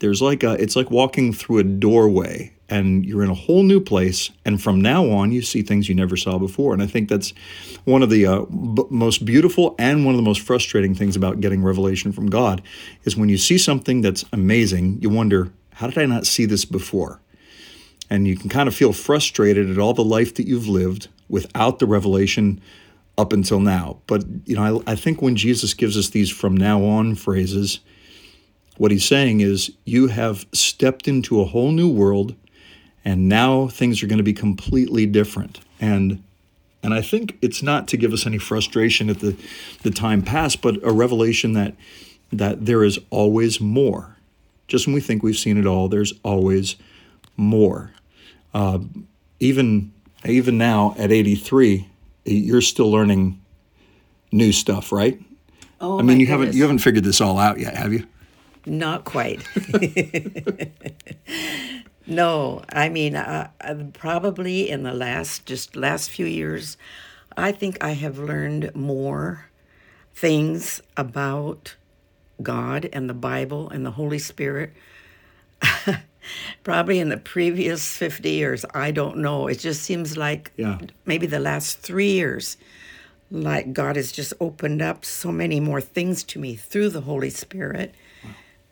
there's 0.00 0.20
like 0.20 0.42
a, 0.42 0.52
it's 0.54 0.76
like 0.76 0.90
walking 0.90 1.32
through 1.32 1.58
a 1.58 1.64
doorway 1.64 2.52
and 2.68 3.04
you're 3.04 3.22
in 3.22 3.30
a 3.30 3.34
whole 3.34 3.62
new 3.62 3.80
place. 3.80 4.30
And 4.44 4.62
from 4.62 4.80
now 4.80 5.08
on, 5.10 5.32
you 5.32 5.42
see 5.42 5.62
things 5.62 5.88
you 5.88 5.94
never 5.94 6.16
saw 6.16 6.38
before. 6.38 6.72
And 6.72 6.82
I 6.82 6.86
think 6.86 7.08
that's 7.08 7.32
one 7.84 8.02
of 8.02 8.10
the 8.10 8.26
uh, 8.26 8.40
b- 8.42 8.84
most 8.90 9.24
beautiful 9.24 9.74
and 9.78 10.04
one 10.04 10.14
of 10.14 10.18
the 10.18 10.24
most 10.24 10.40
frustrating 10.40 10.94
things 10.94 11.14
about 11.14 11.40
getting 11.40 11.62
revelation 11.62 12.12
from 12.12 12.28
God 12.28 12.62
is 13.04 13.16
when 13.16 13.28
you 13.28 13.38
see 13.38 13.58
something 13.58 14.00
that's 14.00 14.24
amazing, 14.32 14.98
you 15.00 15.10
wonder, 15.10 15.52
how 15.74 15.86
did 15.86 15.98
I 15.98 16.06
not 16.06 16.26
see 16.26 16.46
this 16.46 16.64
before? 16.64 17.20
And 18.10 18.28
you 18.28 18.36
can 18.36 18.50
kind 18.50 18.68
of 18.68 18.74
feel 18.74 18.92
frustrated 18.92 19.70
at 19.70 19.78
all 19.78 19.94
the 19.94 20.04
life 20.04 20.34
that 20.34 20.46
you've 20.46 20.68
lived 20.68 21.08
without 21.28 21.78
the 21.78 21.86
revelation 21.86 22.60
up 23.16 23.32
until 23.32 23.60
now. 23.60 23.98
But, 24.06 24.24
you 24.44 24.56
know, 24.56 24.82
I, 24.86 24.92
I 24.92 24.94
think 24.94 25.22
when 25.22 25.36
Jesus 25.36 25.74
gives 25.74 25.96
us 25.96 26.10
these 26.10 26.30
from 26.30 26.56
now 26.56 26.84
on 26.84 27.14
phrases, 27.14 27.80
what 28.76 28.90
he's 28.90 29.06
saying 29.06 29.40
is, 29.40 29.72
you 29.84 30.08
have 30.08 30.46
stepped 30.52 31.08
into 31.08 31.40
a 31.40 31.44
whole 31.44 31.70
new 31.70 31.88
world 31.88 32.34
and 33.04 33.28
now 33.28 33.68
things 33.68 34.02
are 34.02 34.06
going 34.06 34.18
to 34.18 34.24
be 34.24 34.32
completely 34.32 35.06
different 35.06 35.60
and 35.80 36.22
and 36.82 36.92
I 36.92 37.00
think 37.00 37.38
it's 37.40 37.62
not 37.62 37.88
to 37.88 37.96
give 37.96 38.12
us 38.12 38.26
any 38.26 38.38
frustration 38.38 39.10
at 39.10 39.20
the 39.20 39.36
the 39.82 39.90
time 39.90 40.22
past 40.22 40.62
but 40.62 40.82
a 40.82 40.92
revelation 40.92 41.52
that 41.52 41.74
that 42.32 42.66
there 42.66 42.82
is 42.82 42.98
always 43.10 43.60
more 43.60 44.16
just 44.66 44.86
when 44.86 44.94
we 44.94 45.00
think 45.00 45.22
we've 45.22 45.36
seen 45.36 45.58
it 45.58 45.66
all 45.66 45.88
there's 45.88 46.14
always 46.22 46.76
more 47.36 47.92
uh, 48.54 48.78
even 49.40 49.92
even 50.26 50.56
now 50.58 50.94
at 50.98 51.12
83 51.12 51.88
you're 52.24 52.60
still 52.60 52.90
learning 52.90 53.40
new 54.32 54.52
stuff 54.52 54.92
right 54.92 55.20
Oh, 55.80 55.98
I 55.98 56.02
mean 56.02 56.20
you 56.20 56.26
haven't 56.26 56.54
you 56.54 56.62
haven't 56.62 56.78
figured 56.78 57.04
this 57.04 57.20
all 57.20 57.38
out 57.38 57.58
yet 57.58 57.76
have 57.76 57.92
you 57.92 58.06
Not 58.66 59.04
quite. 59.04 59.42
no, 62.06 62.62
I 62.70 62.88
mean, 62.88 63.14
uh, 63.14 63.50
probably 63.92 64.70
in 64.70 64.84
the 64.84 64.94
last 64.94 65.44
just 65.44 65.76
last 65.76 66.10
few 66.10 66.24
years, 66.24 66.78
I 67.36 67.52
think 67.52 67.76
I 67.84 67.90
have 67.90 68.18
learned 68.18 68.74
more 68.74 69.50
things 70.14 70.80
about 70.96 71.76
God 72.42 72.88
and 72.92 73.10
the 73.10 73.14
Bible 73.14 73.68
and 73.68 73.84
the 73.84 73.90
Holy 73.92 74.18
Spirit. 74.18 74.72
probably 76.62 76.98
in 76.98 77.08
the 77.08 77.16
previous 77.16 77.96
50 77.96 78.30
years, 78.30 78.64
I 78.74 78.90
don't 78.90 79.18
know. 79.18 79.46
It 79.48 79.58
just 79.58 79.82
seems 79.82 80.16
like 80.16 80.52
Yeah. 80.56 80.78
maybe 81.06 81.26
the 81.26 81.38
last 81.40 81.78
three 81.80 82.12
years, 82.12 82.56
like 83.30 83.72
God 83.72 83.96
has 83.96 84.12
just 84.12 84.32
opened 84.40 84.82
up 84.82 85.04
so 85.04 85.32
many 85.32 85.60
more 85.60 85.80
things 85.80 86.22
to 86.24 86.38
me 86.38 86.54
through 86.56 86.90
the 86.90 87.02
Holy 87.02 87.30
Spirit. 87.30 87.94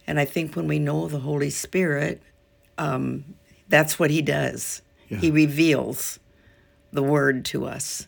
And 0.06 0.18
I 0.18 0.24
think 0.24 0.56
when 0.56 0.66
we 0.66 0.78
know 0.78 1.08
the 1.08 1.20
Holy 1.20 1.50
Spirit, 1.50 2.20
um, 2.78 3.24
that's 3.68 3.98
what 3.98 4.10
He 4.10 4.20
does. 4.22 4.82
Yeah. 5.08 5.18
He 5.18 5.30
reveals 5.30 6.18
the 6.92 7.02
Word 7.02 7.44
to 7.46 7.66
us. 7.66 8.06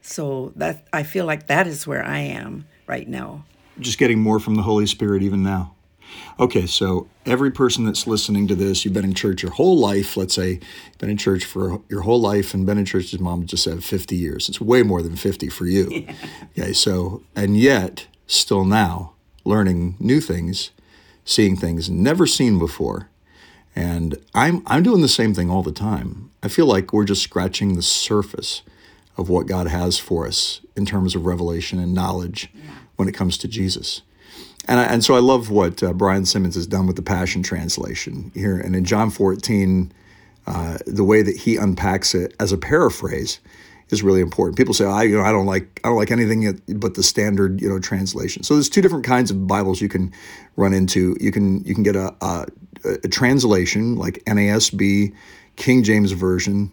So 0.00 0.52
that 0.56 0.86
I 0.92 1.02
feel 1.04 1.26
like 1.26 1.46
that 1.46 1.66
is 1.66 1.86
where 1.86 2.04
I 2.04 2.18
am 2.20 2.66
right 2.86 3.08
now. 3.08 3.44
just 3.80 3.98
getting 3.98 4.20
more 4.20 4.38
from 4.40 4.54
the 4.56 4.62
Holy 4.62 4.86
Spirit 4.86 5.22
even 5.22 5.42
now. 5.42 5.74
Okay, 6.38 6.66
so 6.66 7.08
every 7.26 7.50
person 7.50 7.84
that's 7.84 8.06
listening 8.06 8.48
to 8.48 8.54
this, 8.54 8.84
you've 8.84 8.94
been 8.94 9.04
in 9.04 9.14
church 9.14 9.42
your 9.42 9.52
whole 9.52 9.78
life. 9.78 10.16
Let's 10.16 10.34
say 10.34 10.52
you've 10.52 10.98
been 10.98 11.10
in 11.10 11.16
church 11.16 11.44
for 11.44 11.80
your 11.88 12.02
whole 12.02 12.20
life 12.20 12.54
and 12.54 12.66
been 12.66 12.78
in 12.78 12.84
church, 12.84 13.12
as 13.12 13.20
mom 13.20 13.46
just 13.46 13.64
said, 13.64 13.84
50 13.84 14.16
years. 14.16 14.48
It's 14.48 14.60
way 14.60 14.82
more 14.82 15.02
than 15.02 15.16
50 15.16 15.48
for 15.48 15.66
you. 15.66 16.06
Okay, 16.58 16.74
so, 16.74 17.22
and 17.34 17.56
yet, 17.56 18.06
still 18.26 18.64
now, 18.66 19.14
learning 19.44 19.96
new 19.98 20.20
things, 20.20 20.70
seeing 21.24 21.56
things 21.56 21.88
never 21.88 22.26
seen 22.26 22.58
before. 22.58 23.08
And 23.74 24.18
I'm, 24.34 24.62
I'm 24.66 24.82
doing 24.82 25.00
the 25.00 25.08
same 25.08 25.32
thing 25.32 25.50
all 25.50 25.62
the 25.62 25.72
time. 25.72 26.30
I 26.42 26.48
feel 26.48 26.66
like 26.66 26.92
we're 26.92 27.04
just 27.04 27.22
scratching 27.22 27.74
the 27.74 27.82
surface 27.82 28.62
of 29.16 29.28
what 29.28 29.46
God 29.46 29.66
has 29.66 29.98
for 29.98 30.26
us 30.26 30.60
in 30.76 30.84
terms 30.84 31.14
of 31.14 31.24
revelation 31.24 31.78
and 31.78 31.94
knowledge 31.94 32.50
when 32.96 33.08
it 33.08 33.14
comes 33.14 33.38
to 33.38 33.48
Jesus. 33.48 34.02
And, 34.68 34.78
I, 34.78 34.84
and 34.84 35.04
so 35.04 35.14
I 35.14 35.18
love 35.18 35.50
what 35.50 35.82
uh, 35.82 35.92
Brian 35.92 36.24
Simmons 36.24 36.54
has 36.54 36.66
done 36.66 36.86
with 36.86 36.96
the 36.96 37.02
Passion 37.02 37.42
Translation 37.42 38.30
here. 38.34 38.56
And 38.56 38.76
in 38.76 38.84
John 38.84 39.10
14, 39.10 39.92
uh, 40.46 40.78
the 40.86 41.04
way 41.04 41.22
that 41.22 41.36
he 41.36 41.56
unpacks 41.56 42.14
it 42.14 42.34
as 42.38 42.52
a 42.52 42.58
paraphrase 42.58 43.40
is 43.90 44.02
really 44.02 44.20
important. 44.20 44.56
People 44.56 44.74
say, 44.74 44.86
I, 44.86 45.02
you 45.02 45.16
know, 45.16 45.22
I 45.22 45.32
don't 45.32 45.46
like, 45.46 45.80
I 45.84 45.88
don't 45.88 45.98
like 45.98 46.10
anything 46.10 46.60
but 46.76 46.94
the 46.94 47.02
standard, 47.02 47.60
you 47.60 47.68
know, 47.68 47.78
translation. 47.78 48.42
So 48.42 48.54
there's 48.54 48.70
two 48.70 48.80
different 48.80 49.04
kinds 49.04 49.30
of 49.30 49.46
Bibles 49.46 49.80
you 49.80 49.88
can 49.88 50.12
run 50.56 50.72
into. 50.72 51.16
You 51.20 51.30
can, 51.30 51.62
you 51.64 51.74
can 51.74 51.82
get 51.82 51.96
a, 51.96 52.14
a, 52.22 52.46
a 52.84 53.08
translation 53.08 53.96
like 53.96 54.24
NASB, 54.24 55.14
King 55.56 55.82
James 55.82 56.12
Version. 56.12 56.70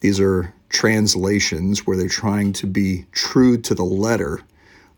These 0.00 0.20
are 0.20 0.54
translations 0.68 1.86
where 1.86 1.96
they're 1.96 2.08
trying 2.08 2.52
to 2.54 2.66
be 2.66 3.04
true 3.12 3.58
to 3.58 3.74
the 3.74 3.84
letter 3.84 4.40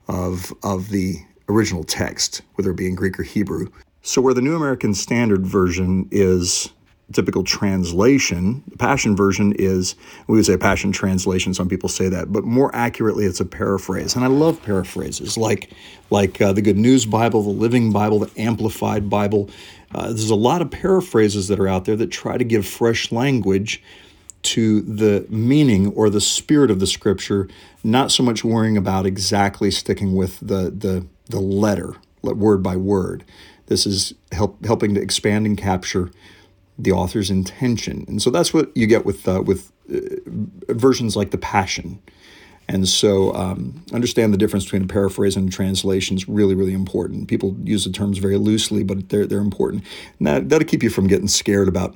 of, 0.08 0.52
of 0.62 0.90
the 0.90 1.16
original 1.48 1.84
text, 1.84 2.42
whether 2.54 2.70
it 2.70 2.76
be 2.76 2.88
in 2.88 2.94
Greek 2.94 3.18
or 3.18 3.22
Hebrew. 3.22 3.68
So, 4.02 4.20
where 4.20 4.34
the 4.34 4.42
New 4.42 4.56
American 4.56 4.94
Standard 4.94 5.46
Version 5.46 6.08
is 6.10 6.70
typical 7.12 7.44
translation, 7.44 8.62
the 8.68 8.76
Passion 8.76 9.14
Version 9.14 9.52
is, 9.58 9.94
we 10.26 10.36
would 10.36 10.46
say 10.46 10.54
a 10.54 10.58
Passion 10.58 10.92
Translation, 10.92 11.54
some 11.54 11.68
people 11.68 11.88
say 11.88 12.08
that, 12.08 12.32
but 12.32 12.44
more 12.44 12.74
accurately, 12.74 13.26
it's 13.26 13.40
a 13.40 13.44
paraphrase. 13.44 14.16
And 14.16 14.24
I 14.24 14.28
love 14.28 14.62
paraphrases 14.62 15.36
like, 15.36 15.70
like 16.10 16.40
uh, 16.40 16.52
the 16.52 16.62
Good 16.62 16.78
News 16.78 17.04
Bible, 17.04 17.42
the 17.42 17.50
Living 17.50 17.92
Bible, 17.92 18.20
the 18.20 18.30
Amplified 18.40 19.10
Bible. 19.10 19.50
Uh, 19.94 20.06
there's 20.06 20.30
a 20.30 20.34
lot 20.34 20.62
of 20.62 20.70
paraphrases 20.70 21.48
that 21.48 21.60
are 21.60 21.68
out 21.68 21.84
there 21.84 21.96
that 21.96 22.10
try 22.10 22.38
to 22.38 22.44
give 22.44 22.66
fresh 22.66 23.12
language 23.12 23.82
to 24.42 24.80
the 24.82 25.24
meaning 25.28 25.92
or 25.92 26.10
the 26.10 26.20
spirit 26.20 26.70
of 26.70 26.80
the 26.80 26.86
scripture, 26.86 27.48
not 27.84 28.10
so 28.10 28.22
much 28.22 28.42
worrying 28.44 28.76
about 28.76 29.06
exactly 29.06 29.70
sticking 29.70 30.16
with 30.16 30.40
the 30.40 30.70
the 30.70 31.06
the 31.26 31.40
letter, 31.40 31.94
word 32.22 32.62
by 32.62 32.76
word. 32.76 33.24
This 33.66 33.86
is 33.86 34.14
help, 34.32 34.64
helping 34.64 34.94
to 34.94 35.00
expand 35.00 35.46
and 35.46 35.56
capture 35.56 36.10
the 36.78 36.92
author's 36.92 37.30
intention, 37.30 38.04
and 38.08 38.20
so 38.20 38.30
that's 38.30 38.52
what 38.52 38.74
you 38.76 38.86
get 38.86 39.04
with 39.04 39.26
uh, 39.28 39.42
with 39.42 39.72
uh, 39.92 39.98
versions 40.72 41.16
like 41.16 41.30
the 41.30 41.38
Passion. 41.38 42.00
And 42.68 42.88
so, 42.88 43.34
um, 43.34 43.84
understand 43.92 44.32
the 44.32 44.38
difference 44.38 44.64
between 44.64 44.84
a 44.84 44.86
paraphrase 44.86 45.36
and 45.36 45.48
a 45.48 45.52
translation 45.52 46.16
is 46.16 46.28
really, 46.28 46.54
really 46.54 46.72
important. 46.72 47.28
People 47.28 47.56
use 47.64 47.84
the 47.84 47.90
terms 47.90 48.18
very 48.18 48.38
loosely, 48.38 48.82
but 48.84 49.08
they're 49.08 49.26
they're 49.26 49.40
important. 49.40 49.84
And 50.18 50.26
that, 50.26 50.48
that'll 50.48 50.66
keep 50.66 50.82
you 50.82 50.90
from 50.90 51.06
getting 51.06 51.28
scared 51.28 51.68
about 51.68 51.94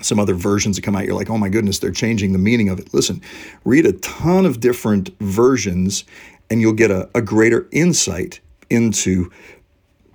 some 0.00 0.20
other 0.20 0.34
versions 0.34 0.76
that 0.76 0.82
come 0.82 0.94
out, 0.94 1.04
you're 1.04 1.14
like, 1.14 1.30
oh 1.30 1.38
my 1.38 1.48
goodness, 1.48 1.78
they're 1.78 1.90
changing 1.90 2.32
the 2.32 2.38
meaning 2.38 2.68
of 2.68 2.78
it. 2.78 2.92
Listen, 2.92 3.20
read 3.64 3.86
a 3.86 3.92
ton 3.92 4.44
of 4.44 4.60
different 4.60 5.10
versions 5.20 6.04
and 6.50 6.60
you'll 6.60 6.72
get 6.72 6.90
a, 6.90 7.08
a 7.14 7.22
greater 7.22 7.66
insight 7.72 8.40
into 8.70 9.30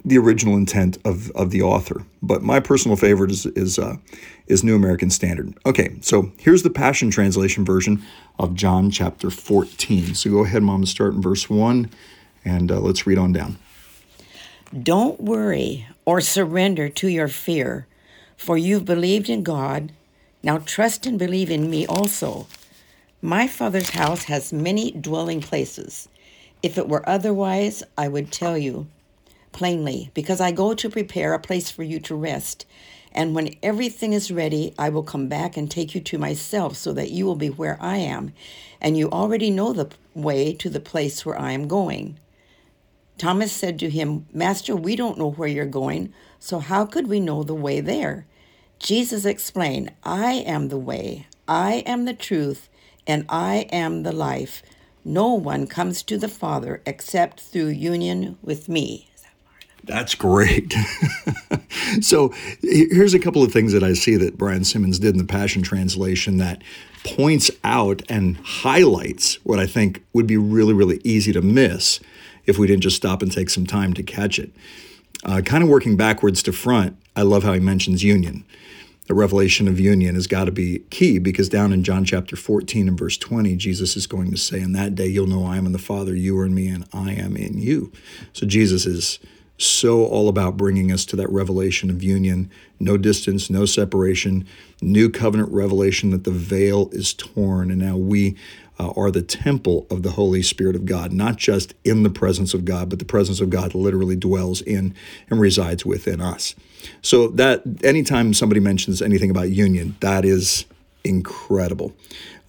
the 0.04 0.18
original 0.18 0.56
intent 0.56 0.98
of, 1.06 1.30
of 1.32 1.52
the 1.52 1.62
author. 1.62 2.04
But 2.22 2.42
my 2.42 2.60
personal 2.60 2.98
favorite 2.98 3.32
is 3.32 3.46
is 3.46 3.78
uh, 3.78 3.98
is 4.48 4.64
New 4.64 4.76
American 4.76 5.10
Standard. 5.10 5.58
Okay, 5.66 5.96
so 6.02 6.32
here's 6.38 6.64
the 6.64 6.70
Passion 6.70 7.12
Translation 7.12 7.64
version 7.64 8.04
of 8.40 8.56
John 8.56 8.90
chapter 8.90 9.30
14. 9.30 10.16
So 10.16 10.30
go 10.30 10.44
ahead, 10.44 10.64
Mom, 10.64 10.82
and 10.82 10.90
start 10.90 11.14
in 11.14 11.22
verse 11.22 11.50
1, 11.50 11.90
and 12.44 12.72
uh, 12.72 12.80
let's 12.80 13.06
read 13.06 13.18
on 13.18 13.32
down. 13.32 13.58
Don't 14.82 15.20
worry 15.20 15.88
or 16.06 16.22
surrender 16.22 16.90
to 16.90 17.08
your 17.08 17.28
fear, 17.28 17.88
for 18.38 18.58
you've 18.58 18.86
believed 18.86 19.30
in 19.30 19.44
God. 19.44 19.92
Now 20.44 20.58
trust 20.60 21.06
and 21.06 21.20
believe 21.20 21.52
in 21.52 21.70
me 21.70 21.86
also. 21.86 22.48
My 23.22 23.48
Father's 23.48 23.92
house 23.92 24.24
has 24.24 24.52
many 24.52 24.92
dwelling 24.92 25.42
places. 25.42 26.08
If 26.64 26.78
it 26.78 26.88
were 26.88 27.08
otherwise, 27.08 27.84
I 27.98 28.08
would 28.08 28.32
tell 28.32 28.58
you 28.58 28.88
plainly, 29.52 30.12
because 30.14 30.40
I 30.40 30.52
go 30.52 30.74
to 30.74 30.90
prepare 30.90 31.34
a 31.34 31.40
place 31.40 31.70
for 31.70 31.84
you 31.84 32.00
to 32.02 32.16
rest. 32.16 32.66
And 33.12 33.36
when 33.36 33.56
everything 33.62 34.14
is 34.14 34.32
ready, 34.32 34.74
I 34.80 34.90
will 34.90 35.04
come 35.04 35.28
back 35.28 35.58
and 35.58 35.70
take 35.70 35.94
you 35.94 36.02
to 36.02 36.18
myself, 36.18 36.78
so 36.78 36.94
that 36.94 37.12
you 37.12 37.26
will 37.26 37.36
be 37.36 37.50
where 37.50 37.78
I 37.82 37.98
am. 37.98 38.34
And 38.80 38.98
you 38.98 39.10
already 39.10 39.50
know 39.50 39.74
the 39.74 39.90
way 40.14 40.54
to 40.54 40.70
the 40.70 40.80
place 40.80 41.26
where 41.26 41.40
I 41.40 41.52
am 41.52 41.68
going. 41.68 42.18
Thomas 43.18 43.52
said 43.52 43.78
to 43.80 43.90
him, 43.90 44.26
Master, 44.32 44.76
we 44.76 44.96
don't 44.96 45.18
know 45.18 45.32
where 45.32 45.50
you're 45.50 45.66
going, 45.66 46.14
so 46.40 46.60
how 46.60 46.86
could 46.86 47.08
we 47.08 47.20
know 47.20 47.44
the 47.44 47.54
way 47.54 47.82
there? 47.82 48.26
Jesus 48.80 49.26
explained, 49.26 49.92
I 50.04 50.34
am 50.34 50.70
the 50.70 50.78
way, 50.78 51.28
I 51.48 51.84
am 51.86 52.06
the 52.06 52.14
truth, 52.14 52.70
and 53.06 53.26
I 53.30 53.68
am 53.72 54.04
the 54.04 54.12
life. 54.12 54.64
No 55.04 55.34
one 55.34 55.68
comes 55.68 56.04
to 56.04 56.18
the 56.18 56.28
Father 56.28 56.82
except 56.86 57.42
through 57.42 57.70
union 57.70 58.38
with 58.42 58.70
me. 58.70 59.08
That's 59.84 60.14
great. 60.14 60.76
so 62.02 62.32
here's 62.62 63.16
a 63.16 63.20
couple 63.20 63.44
of 63.44 63.52
things 63.52 63.74
that 63.74 63.84
I 63.84 63.94
see 63.94 64.16
that 64.18 64.38
Brian 64.38 64.64
Simmons 64.64 65.00
did 65.00 65.16
in 65.16 65.18
the 65.18 65.26
Passion 65.26 65.64
Translation 65.64 66.38
that 66.38 66.62
points 67.04 67.50
out 67.64 68.04
and 68.08 68.38
highlights 68.38 69.44
what 69.44 69.60
I 69.60 69.66
think 69.66 70.04
would 70.14 70.28
be 70.28 70.38
really, 70.38 70.74
really 70.74 71.02
easy 71.04 71.34
to 71.34 71.42
miss 71.42 72.00
if 72.46 72.60
we 72.60 72.68
didn't 72.68 72.84
just 72.84 72.96
stop 72.96 73.24
and 73.24 73.32
take 73.32 73.50
some 73.50 73.66
time 73.66 73.94
to 73.96 74.04
catch 74.04 74.38
it. 74.38 74.52
Uh, 75.24 75.42
kind 75.42 75.64
of 75.64 75.70
working 75.70 75.98
backwards 75.98 76.44
to 76.44 76.52
front, 76.52 76.96
I 77.16 77.24
love 77.24 77.44
how 77.44 77.54
he 77.54 77.60
mentions 77.60 78.04
union. 78.04 78.46
The 79.12 79.16
revelation 79.16 79.68
of 79.68 79.78
union 79.78 80.16
has 80.16 80.26
got 80.26 80.46
to 80.46 80.54
be 80.54 80.86
key 80.90 81.20
because 81.20 81.50
down 81.50 81.74
in 81.74 81.84
John 81.84 82.06
chapter 82.06 82.38
14 82.38 82.88
and 82.88 82.98
verse 82.98 83.18
20, 83.18 83.58
Jesus 83.58 83.98
is 83.98 84.08
going 84.08 84.32
to 84.32 84.38
say, 84.38 84.62
In 84.62 84.72
that 84.72 84.96
day 84.96 85.08
you'll 85.08 85.28
know 85.28 85.46
I 85.46 85.58
am 85.58 85.66
in 85.66 85.74
the 85.74 85.80
Father, 85.80 86.16
you 86.16 86.40
are 86.40 86.46
in 86.46 86.56
me, 86.56 86.70
and 86.70 86.88
I 86.94 87.12
am 87.12 87.36
in 87.36 87.58
you. 87.58 87.92
So 88.32 88.46
Jesus 88.46 88.86
is 88.86 89.20
so 89.58 90.06
all 90.06 90.30
about 90.30 90.56
bringing 90.56 90.94
us 90.94 91.04
to 91.08 91.18
that 91.18 91.30
revelation 91.30 91.90
of 91.90 92.02
union 92.02 92.50
no 92.80 92.96
distance, 92.96 93.50
no 93.50 93.66
separation, 93.66 94.48
new 94.82 95.10
covenant 95.10 95.52
revelation 95.52 96.12
that 96.12 96.24
the 96.24 96.32
veil 96.32 96.90
is 96.94 97.14
torn, 97.14 97.70
and 97.70 97.82
now 97.82 97.98
we 97.98 98.38
uh, 98.82 98.92
are 98.96 99.12
the 99.12 99.22
temple 99.22 99.86
of 99.92 100.02
the 100.02 100.12
Holy 100.12 100.42
Spirit 100.42 100.76
of 100.76 100.86
God, 100.86 101.14
not 101.14 101.36
just 101.36 101.76
in 101.84 102.02
the 102.02 102.10
presence 102.10 102.56
of 102.56 102.66
God, 102.66 102.90
but 102.90 102.98
the 102.98 103.06
presence 103.06 103.40
of 103.40 103.52
God 103.52 103.76
literally 103.76 104.16
dwells 104.16 104.60
in 104.62 104.96
and 105.30 105.40
resides 105.40 105.86
within 105.86 106.20
us. 106.20 106.56
So 107.04 107.28
that 107.28 107.62
anytime 107.84 108.34
somebody 108.34 108.60
mentions 108.60 109.00
anything 109.00 109.30
about 109.30 109.52
union, 109.52 109.96
that 110.00 110.26
is 110.26 110.66
incredible. 111.04 111.94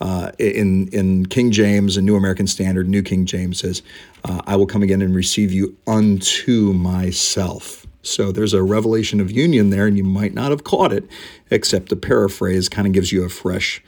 Uh, 0.00 0.32
in 0.38 0.88
in 0.88 1.26
King 1.26 1.50
James 1.50 1.98
and 1.98 2.06
New 2.06 2.16
American 2.16 2.46
Standard, 2.46 2.88
New 2.88 3.02
King 3.02 3.26
James 3.26 3.58
says, 3.58 3.82
uh, 4.24 4.40
"I 4.46 4.56
will 4.56 4.66
come 4.66 4.82
again 4.82 5.02
and 5.02 5.14
receive 5.14 5.52
you 5.52 5.76
unto 5.86 6.72
myself." 6.72 7.86
So 8.02 8.32
there's 8.32 8.54
a 8.54 8.62
revelation 8.62 9.20
of 9.20 9.30
union 9.30 9.68
there, 9.68 9.86
and 9.86 9.98
you 9.98 10.02
might 10.02 10.32
not 10.32 10.50
have 10.50 10.64
caught 10.64 10.92
it, 10.94 11.04
except 11.50 11.90
the 11.90 11.96
paraphrase 11.96 12.70
kind 12.70 12.86
of 12.86 12.94
gives 12.94 13.12
you 13.12 13.22
a 13.22 13.28
fresh 13.28 13.82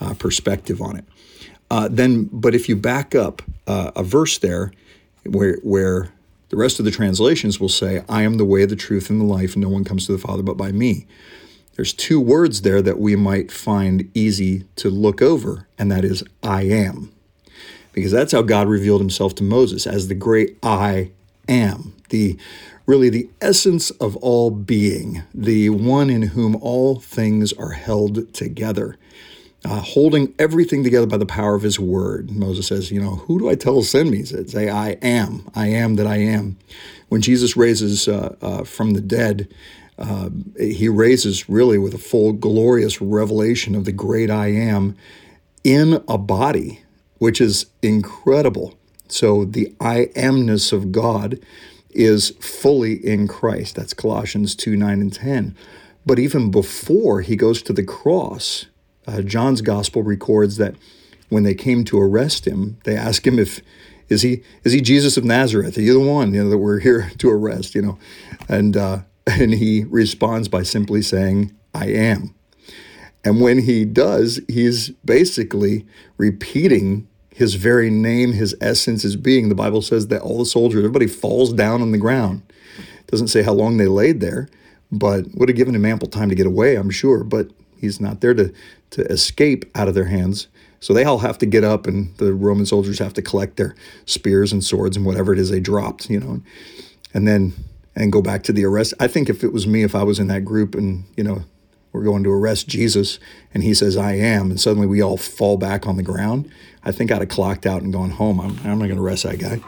uh, 0.00 0.14
perspective 0.14 0.80
on 0.80 0.96
it. 0.96 1.04
Uh, 1.70 1.88
then, 1.90 2.28
but 2.32 2.54
if 2.54 2.68
you 2.68 2.76
back 2.76 3.14
up 3.14 3.42
uh, 3.66 3.92
a 3.94 4.02
verse 4.02 4.38
there, 4.38 4.72
where 5.24 5.56
where 5.62 6.12
the 6.48 6.56
rest 6.56 6.78
of 6.78 6.84
the 6.84 6.90
translations 6.90 7.60
will 7.60 7.68
say, 7.68 8.02
"I 8.08 8.22
am 8.22 8.36
the 8.36 8.44
way, 8.44 8.64
the 8.64 8.76
truth, 8.76 9.10
and 9.10 9.20
the 9.20 9.24
life, 9.24 9.56
no 9.56 9.68
one 9.68 9.84
comes 9.84 10.06
to 10.06 10.12
the 10.12 10.18
Father 10.18 10.42
but 10.42 10.56
by 10.56 10.72
me." 10.72 11.06
There's 11.76 11.92
two 11.94 12.20
words 12.20 12.62
there 12.62 12.82
that 12.82 12.98
we 12.98 13.16
might 13.16 13.50
find 13.50 14.10
easy 14.12 14.64
to 14.76 14.90
look 14.90 15.22
over, 15.22 15.66
and 15.78 15.90
that 15.90 16.04
is 16.04 16.22
I 16.42 16.62
am. 16.62 17.10
Because 17.92 18.12
that's 18.12 18.32
how 18.32 18.42
God 18.42 18.68
revealed 18.68 19.00
himself 19.00 19.34
to 19.36 19.42
Moses 19.42 19.86
as 19.86 20.08
the 20.08 20.14
great 20.14 20.58
I 20.62 21.10
am, 21.48 21.94
the 22.10 22.36
really 22.86 23.08
the 23.08 23.30
essence 23.40 23.90
of 23.92 24.16
all 24.16 24.50
being, 24.50 25.22
the 25.32 25.70
one 25.70 26.10
in 26.10 26.22
whom 26.22 26.56
all 26.56 27.00
things 27.00 27.52
are 27.54 27.70
held 27.70 28.34
together. 28.34 28.96
Uh, 29.62 29.80
holding 29.80 30.34
everything 30.38 30.82
together 30.82 31.06
by 31.06 31.18
the 31.18 31.26
power 31.26 31.54
of 31.54 31.60
his 31.60 31.78
word. 31.78 32.30
Moses 32.30 32.66
says, 32.66 32.90
You 32.90 32.98
know, 32.98 33.16
who 33.16 33.38
do 33.38 33.50
I 33.50 33.54
tell 33.54 33.80
to 33.80 33.86
send 33.86 34.10
me? 34.10 34.18
He 34.18 34.24
said, 34.24 34.48
Say, 34.48 34.70
I 34.70 34.92
am. 35.02 35.46
I 35.54 35.66
am 35.66 35.96
that 35.96 36.06
I 36.06 36.16
am. 36.16 36.56
When 37.10 37.20
Jesus 37.20 37.58
raises 37.58 38.08
uh, 38.08 38.36
uh, 38.40 38.64
from 38.64 38.92
the 38.94 39.02
dead, 39.02 39.52
uh, 39.98 40.30
he 40.58 40.88
raises 40.88 41.48
really 41.48 41.76
with 41.76 41.92
a 41.92 41.98
full 41.98 42.32
glorious 42.32 43.02
revelation 43.02 43.74
of 43.74 43.84
the 43.84 43.92
great 43.92 44.30
I 44.30 44.46
am 44.46 44.96
in 45.62 46.02
a 46.08 46.16
body, 46.16 46.82
which 47.18 47.38
is 47.40 47.66
incredible. 47.82 48.78
So 49.08 49.44
the 49.44 49.74
I 49.78 50.08
amness 50.16 50.72
of 50.72 50.90
God 50.92 51.38
is 51.90 52.30
fully 52.40 52.94
in 52.94 53.28
Christ. 53.28 53.76
That's 53.76 53.92
Colossians 53.92 54.54
2 54.54 54.76
9 54.76 55.00
and 55.00 55.12
10. 55.12 55.56
But 56.06 56.18
even 56.18 56.50
before 56.50 57.20
he 57.20 57.36
goes 57.36 57.62
to 57.62 57.72
the 57.72 57.82
cross, 57.82 58.66
uh, 59.06 59.22
John's 59.22 59.60
gospel 59.60 60.02
records 60.02 60.56
that 60.56 60.74
when 61.28 61.42
they 61.42 61.54
came 61.54 61.84
to 61.84 62.00
arrest 62.00 62.46
him, 62.46 62.78
they 62.84 62.96
asked 62.96 63.26
him 63.26 63.38
if 63.38 63.60
is 64.08 64.22
he 64.22 64.42
is 64.64 64.72
he 64.72 64.80
Jesus 64.80 65.16
of 65.16 65.24
Nazareth? 65.24 65.78
Are 65.78 65.82
you 65.82 65.94
the 65.94 66.00
one 66.00 66.34
you 66.34 66.42
know 66.42 66.50
that 66.50 66.58
we're 66.58 66.80
here 66.80 67.10
to 67.18 67.30
arrest? 67.30 67.74
You 67.74 67.82
know, 67.82 67.98
and 68.48 68.76
uh, 68.76 69.00
and 69.26 69.54
he 69.54 69.84
responds 69.84 70.48
by 70.48 70.62
simply 70.62 71.02
saying, 71.02 71.54
I 71.74 71.86
am. 71.86 72.34
And 73.24 73.40
when 73.40 73.60
he 73.60 73.84
does, 73.84 74.40
he's 74.48 74.90
basically 75.04 75.86
repeating 76.16 77.06
his 77.34 77.54
very 77.54 77.90
name, 77.90 78.32
his 78.32 78.54
essence, 78.60 79.02
his 79.02 79.16
being. 79.16 79.48
The 79.48 79.54
Bible 79.54 79.82
says 79.82 80.08
that 80.08 80.22
all 80.22 80.38
the 80.38 80.46
soldiers, 80.46 80.78
everybody 80.78 81.06
falls 81.06 81.52
down 81.52 81.82
on 81.82 81.92
the 81.92 81.98
ground. 81.98 82.42
It 82.78 83.06
doesn't 83.10 83.28
say 83.28 83.42
how 83.42 83.52
long 83.52 83.76
they 83.76 83.86
laid 83.86 84.20
there, 84.20 84.48
but 84.90 85.26
would 85.34 85.48
have 85.48 85.56
given 85.56 85.74
him 85.74 85.84
ample 85.84 86.08
time 86.08 86.30
to 86.30 86.34
get 86.34 86.46
away, 86.46 86.76
I'm 86.76 86.90
sure. 86.90 87.22
But 87.22 87.48
he's 87.78 88.00
not 88.00 88.20
there 88.20 88.34
to, 88.34 88.52
to 88.90 89.02
escape 89.06 89.64
out 89.74 89.88
of 89.88 89.94
their 89.94 90.06
hands. 90.06 90.48
So 90.80 90.94
they 90.94 91.04
all 91.04 91.18
have 91.18 91.38
to 91.38 91.46
get 91.46 91.62
up, 91.62 91.86
and 91.86 92.16
the 92.16 92.32
Roman 92.32 92.64
soldiers 92.64 92.98
have 92.98 93.14
to 93.14 93.22
collect 93.22 93.56
their 93.56 93.74
spears 94.06 94.52
and 94.52 94.64
swords 94.64 94.96
and 94.96 95.04
whatever 95.04 95.32
it 95.32 95.38
is 95.38 95.50
they 95.50 95.60
dropped, 95.60 96.08
you 96.08 96.20
know. 96.20 96.42
And 97.12 97.28
then 97.28 97.52
and 97.96 98.12
go 98.12 98.22
back 98.22 98.42
to 98.44 98.52
the 98.52 98.64
arrest. 98.64 98.94
I 99.00 99.08
think 99.08 99.28
if 99.28 99.44
it 99.44 99.52
was 99.52 99.66
me, 99.66 99.82
if 99.82 99.94
I 99.94 100.02
was 100.02 100.18
in 100.18 100.28
that 100.28 100.44
group 100.44 100.74
and, 100.74 101.04
you 101.16 101.24
know, 101.24 101.44
we're 101.92 102.04
going 102.04 102.22
to 102.24 102.30
arrest 102.30 102.68
Jesus 102.68 103.18
and 103.52 103.62
he 103.62 103.74
says, 103.74 103.96
I 103.96 104.12
am, 104.12 104.50
and 104.50 104.60
suddenly 104.60 104.86
we 104.86 105.02
all 105.02 105.16
fall 105.16 105.56
back 105.56 105.86
on 105.86 105.96
the 105.96 106.02
ground, 106.02 106.50
I 106.84 106.92
think 106.92 107.10
I'd 107.10 107.20
have 107.20 107.28
clocked 107.28 107.66
out 107.66 107.82
and 107.82 107.92
gone 107.92 108.10
home. 108.10 108.40
I'm, 108.40 108.58
I'm 108.60 108.78
not 108.78 108.86
going 108.86 108.96
to 108.96 109.02
arrest 109.02 109.24
that 109.24 109.38
guy. 109.38 109.60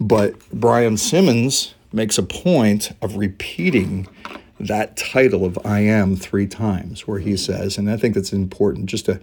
But 0.00 0.34
Brian 0.50 0.96
Simmons 0.96 1.74
makes 1.92 2.18
a 2.18 2.22
point 2.22 2.92
of 3.02 3.16
repeating 3.16 4.08
that 4.60 4.96
title 4.96 5.44
of 5.44 5.58
I 5.64 5.80
am 5.80 6.16
three 6.16 6.46
times, 6.46 7.06
where 7.06 7.18
he 7.18 7.36
says, 7.36 7.78
and 7.78 7.90
I 7.90 7.96
think 7.96 8.14
that's 8.14 8.32
important 8.32 8.86
just 8.86 9.06
to, 9.06 9.20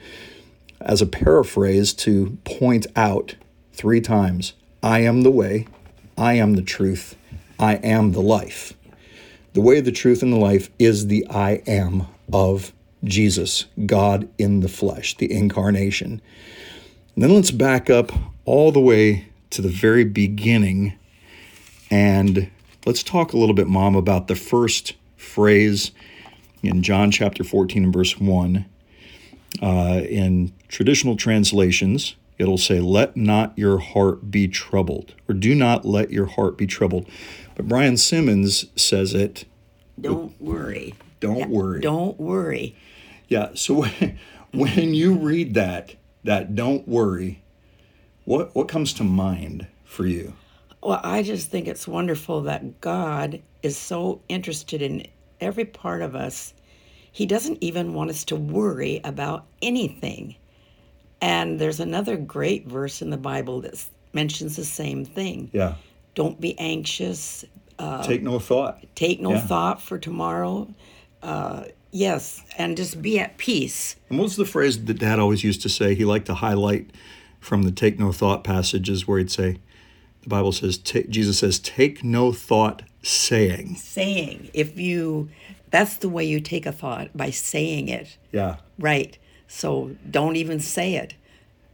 as 0.82 1.02
a 1.02 1.06
paraphrase, 1.06 1.94
to 1.94 2.38
point 2.44 2.88
out 2.96 3.36
three 3.74 4.02
times 4.02 4.54
I 4.82 5.00
am 5.00 5.24
the 5.24 5.32
way, 5.32 5.68
I 6.18 6.34
am 6.34 6.54
the 6.54 6.62
truth, 6.62 7.16
I 7.60 7.76
am 7.76 8.12
the 8.12 8.22
life. 8.22 8.74
The 9.54 9.62
way, 9.62 9.80
the 9.80 9.92
truth, 9.92 10.22
and 10.22 10.34
the 10.34 10.38
life 10.38 10.70
is 10.80 11.08
the 11.08 11.26
I 11.30 11.62
am 11.66 12.08
of 12.32 12.74
Jesus, 13.04 13.66
God 13.86 14.28
in 14.38 14.60
the 14.60 14.68
flesh, 14.68 15.16
the 15.16 15.32
incarnation. 15.32 16.22
And 17.16 17.24
then 17.24 17.34
let's 17.34 17.52
back 17.52 17.90
up 17.90 18.12
all 18.44 18.72
the 18.72 18.80
way 18.80 19.28
to 19.52 19.62
the 19.62 19.70
very 19.70 20.04
beginning 20.04 20.94
and 21.92 22.50
let's 22.86 23.04
talk 23.04 23.34
a 23.34 23.38
little 23.38 23.56
bit, 23.56 23.68
Mom, 23.68 23.96
about 23.96 24.28
the 24.28 24.36
first 24.36 24.94
phrase 25.16 25.92
in 26.64 26.82
John 26.82 27.12
chapter 27.12 27.44
14 27.44 27.84
and 27.86 27.94
verse 27.94 28.20
1. 28.20 28.66
Uh, 29.62 30.02
in 30.10 30.54
traditional 30.68 31.16
translations, 31.16 32.16
it'll 32.38 32.58
say, 32.58 32.80
Let 32.80 33.16
not 33.16 33.58
your 33.58 33.78
heart 33.80 34.30
be 34.30 34.48
troubled, 34.48 35.14
or 35.30 35.36
do 35.36 35.56
not 35.56 35.86
let 35.86 36.12
your 36.12 36.26
heart 36.26 36.58
be 36.58 36.68
troubled. 36.68 37.08
But 37.56 37.68
Brian 37.68 37.98
Simmons 37.98 38.66
says 38.76 39.14
it. 39.14 39.46
Don't 40.00 40.40
worry. 40.42 40.94
Don't 41.22 41.40
yeah, 41.40 41.48
worry. 41.48 41.80
Don't 41.80 42.20
worry. 42.20 42.76
Yeah. 43.28 43.52
So 43.54 43.76
when, 43.84 44.20
when 44.52 44.94
you 44.94 45.14
read 45.16 45.54
that, 45.54 45.96
that 46.24 46.56
don't 46.56 46.88
worry, 46.88 47.42
what 48.26 48.54
what 48.56 48.68
comes 48.68 48.92
to 48.94 49.04
mind 49.04 49.68
for 49.86 50.06
you? 50.06 50.34
Well, 50.86 51.02
I 51.04 51.24
just 51.24 51.50
think 51.50 51.68
it's 51.68 51.88
wonderful 51.88 52.42
that 52.44 52.80
God 52.80 53.42
is 53.64 53.76
so 53.76 54.22
interested 54.30 54.84
in 54.84 55.08
every 55.42 55.66
part 55.66 56.04
of 56.04 56.16
us. 56.16 56.54
He 57.12 57.26
doesn't 57.26 57.58
even 57.62 57.96
want 57.96 58.12
us 58.12 58.24
to 58.26 58.36
worry 58.36 59.02
about 59.04 59.48
anything. 59.64 60.36
And 61.22 61.58
there's 61.58 61.80
another 61.80 62.18
great 62.18 62.68
verse 62.68 63.02
in 63.02 63.10
the 63.10 63.18
Bible 63.18 63.62
that 63.62 63.84
mentions 64.14 64.58
the 64.58 64.64
same 64.64 65.06
thing. 65.06 65.50
Yeah. 65.54 65.74
Don't 66.14 66.40
be 66.40 66.56
anxious. 66.60 67.44
Uh, 67.80 68.04
take 68.04 68.22
no 68.22 68.38
thought. 68.38 68.86
Take 68.94 69.20
no 69.20 69.32
yeah. 69.32 69.42
thought 69.42 69.82
for 69.82 69.98
tomorrow. 69.98 70.72
Uh, 71.24 71.64
yes, 71.90 72.44
and 72.60 72.78
just 72.78 73.02
be 73.02 73.20
at 73.20 73.40
peace. 73.40 73.96
And 74.12 74.20
what's 74.20 74.36
the 74.36 74.46
phrase 74.46 74.86
that 74.86 75.00
Dad 75.00 75.18
always 75.18 75.44
used 75.44 75.64
to 75.64 75.70
say? 75.70 75.96
He 75.96 76.06
liked 76.06 76.28
to 76.28 76.36
highlight 76.36 76.92
from 77.40 77.64
the 77.64 77.72
take 77.72 77.98
no 77.98 78.12
thought 78.12 78.44
passages 78.44 79.08
where 79.08 79.18
he'd 79.18 79.32
say, 79.32 79.58
the 80.26 80.30
Bible 80.30 80.52
says, 80.52 80.80
Jesus 80.80 81.38
says, 81.38 81.60
take 81.60 82.04
no 82.04 82.32
thought 82.32 82.82
saying. 83.04 83.76
Saying. 83.76 84.50
If 84.54 84.80
you, 84.80 85.30
that's 85.70 85.98
the 85.98 86.10
way 86.10 86.26
you 86.26 86.40
take 86.40 86.66
a 86.66 86.72
thought, 86.72 87.16
by 87.16 87.30
saying 87.30 87.90
it. 87.90 88.18
Yeah. 88.32 88.56
Right. 88.80 89.20
So 89.48 89.96
don't 90.10 90.36
even 90.36 90.60
say 90.60 90.96
it. 90.96 91.14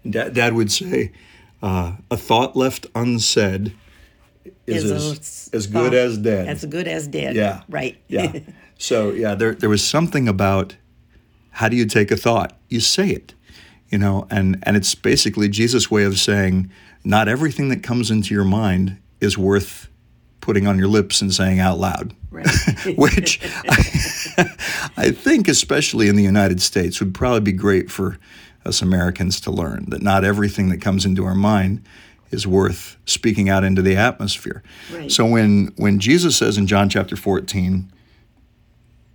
Dad, 0.07 0.33
Dad 0.33 0.53
would 0.53 0.69
say, 0.69 1.13
uh, 1.63 1.93
a 2.09 2.17
thought 2.17 2.57
left 2.57 2.87
unsaid 2.93 3.73
is, 4.67 4.83
is 4.83 4.91
as, 4.91 5.49
as 5.53 5.67
good 5.67 5.93
as 5.93 6.17
dead. 6.17 6.49
As 6.49 6.65
good 6.65 6.89
as 6.89 7.07
dead. 7.07 7.37
Yeah. 7.37 7.61
Right. 7.69 7.97
Yeah. 8.09 8.39
so 8.77 9.11
yeah, 9.11 9.33
there 9.33 9.53
there 9.53 9.69
was 9.69 9.87
something 9.87 10.27
about 10.27 10.75
how 11.51 11.69
do 11.69 11.77
you 11.77 11.85
take 11.85 12.11
a 12.11 12.17
thought? 12.17 12.57
You 12.67 12.81
say 12.81 13.11
it. 13.11 13.33
You 13.91 13.97
know, 13.97 14.27
and 14.32 14.62
and 14.63 14.77
it's 14.77 14.95
basically 14.95 15.49
Jesus' 15.49 15.91
way 15.91 16.04
of 16.04 16.17
saying 16.17 16.71
not 17.04 17.27
everything 17.27 17.69
that 17.69 17.84
comes 17.84 18.10
into 18.10 18.34
your 18.34 18.45
mind 18.45 18.97
is 19.19 19.38
worth 19.38 19.89
putting 20.39 20.65
on 20.65 20.77
your 20.77 20.88
lips 20.88 21.21
and 21.21 21.34
saying 21.34 21.60
out 21.60 21.77
loud. 21.77 22.15
Right. 22.32 22.47
which 22.97 23.39
I, 23.67 24.45
I 24.97 25.12
think, 25.12 25.47
especially 25.47 26.08
in 26.08 26.15
the 26.15 26.23
United 26.23 26.62
States, 26.62 26.99
would 26.99 27.13
probably 27.13 27.41
be 27.41 27.51
great 27.51 27.91
for 27.91 28.17
us 28.65 28.82
Americans 28.82 29.39
to 29.41 29.51
learn 29.51 29.86
that 29.89 30.01
not 30.01 30.23
everything 30.23 30.69
that 30.69 30.82
comes 30.82 31.06
into 31.06 31.25
our 31.25 31.36
mind 31.36 31.84
is 32.32 32.47
worth 32.47 32.97
speaking 33.06 33.49
out 33.49 33.63
into 33.63 33.82
the 33.82 33.95
atmosphere. 33.95 34.63
Right. 34.93 35.12
So 35.12 35.25
when 35.25 35.73
when 35.75 35.99
Jesus 35.99 36.38
says 36.38 36.58
in 36.58 36.67
John 36.67 36.89
chapter 36.89 37.15
14, 37.15 37.91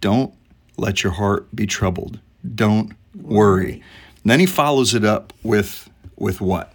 don't 0.00 0.34
let 0.76 1.02
your 1.02 1.12
heart 1.12 1.54
be 1.54 1.66
troubled. 1.66 2.20
Don't 2.54 2.92
worry. 3.14 3.82
Then 4.26 4.40
he 4.40 4.46
follows 4.46 4.92
it 4.92 5.04
up 5.04 5.32
with 5.42 5.88
with 6.16 6.40
what? 6.40 6.72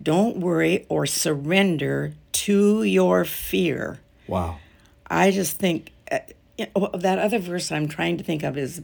Don't 0.00 0.38
worry 0.38 0.86
or 0.88 1.06
surrender 1.06 2.14
to 2.32 2.82
your 2.82 3.24
fear. 3.24 4.00
Wow. 4.26 4.58
I 5.08 5.30
just 5.30 5.58
think 5.58 5.92
uh, 6.10 6.18
that 6.94 7.18
other 7.18 7.38
verse 7.38 7.70
I'm 7.70 7.88
trying 7.88 8.16
to 8.16 8.24
think 8.24 8.42
of 8.42 8.58
is 8.58 8.82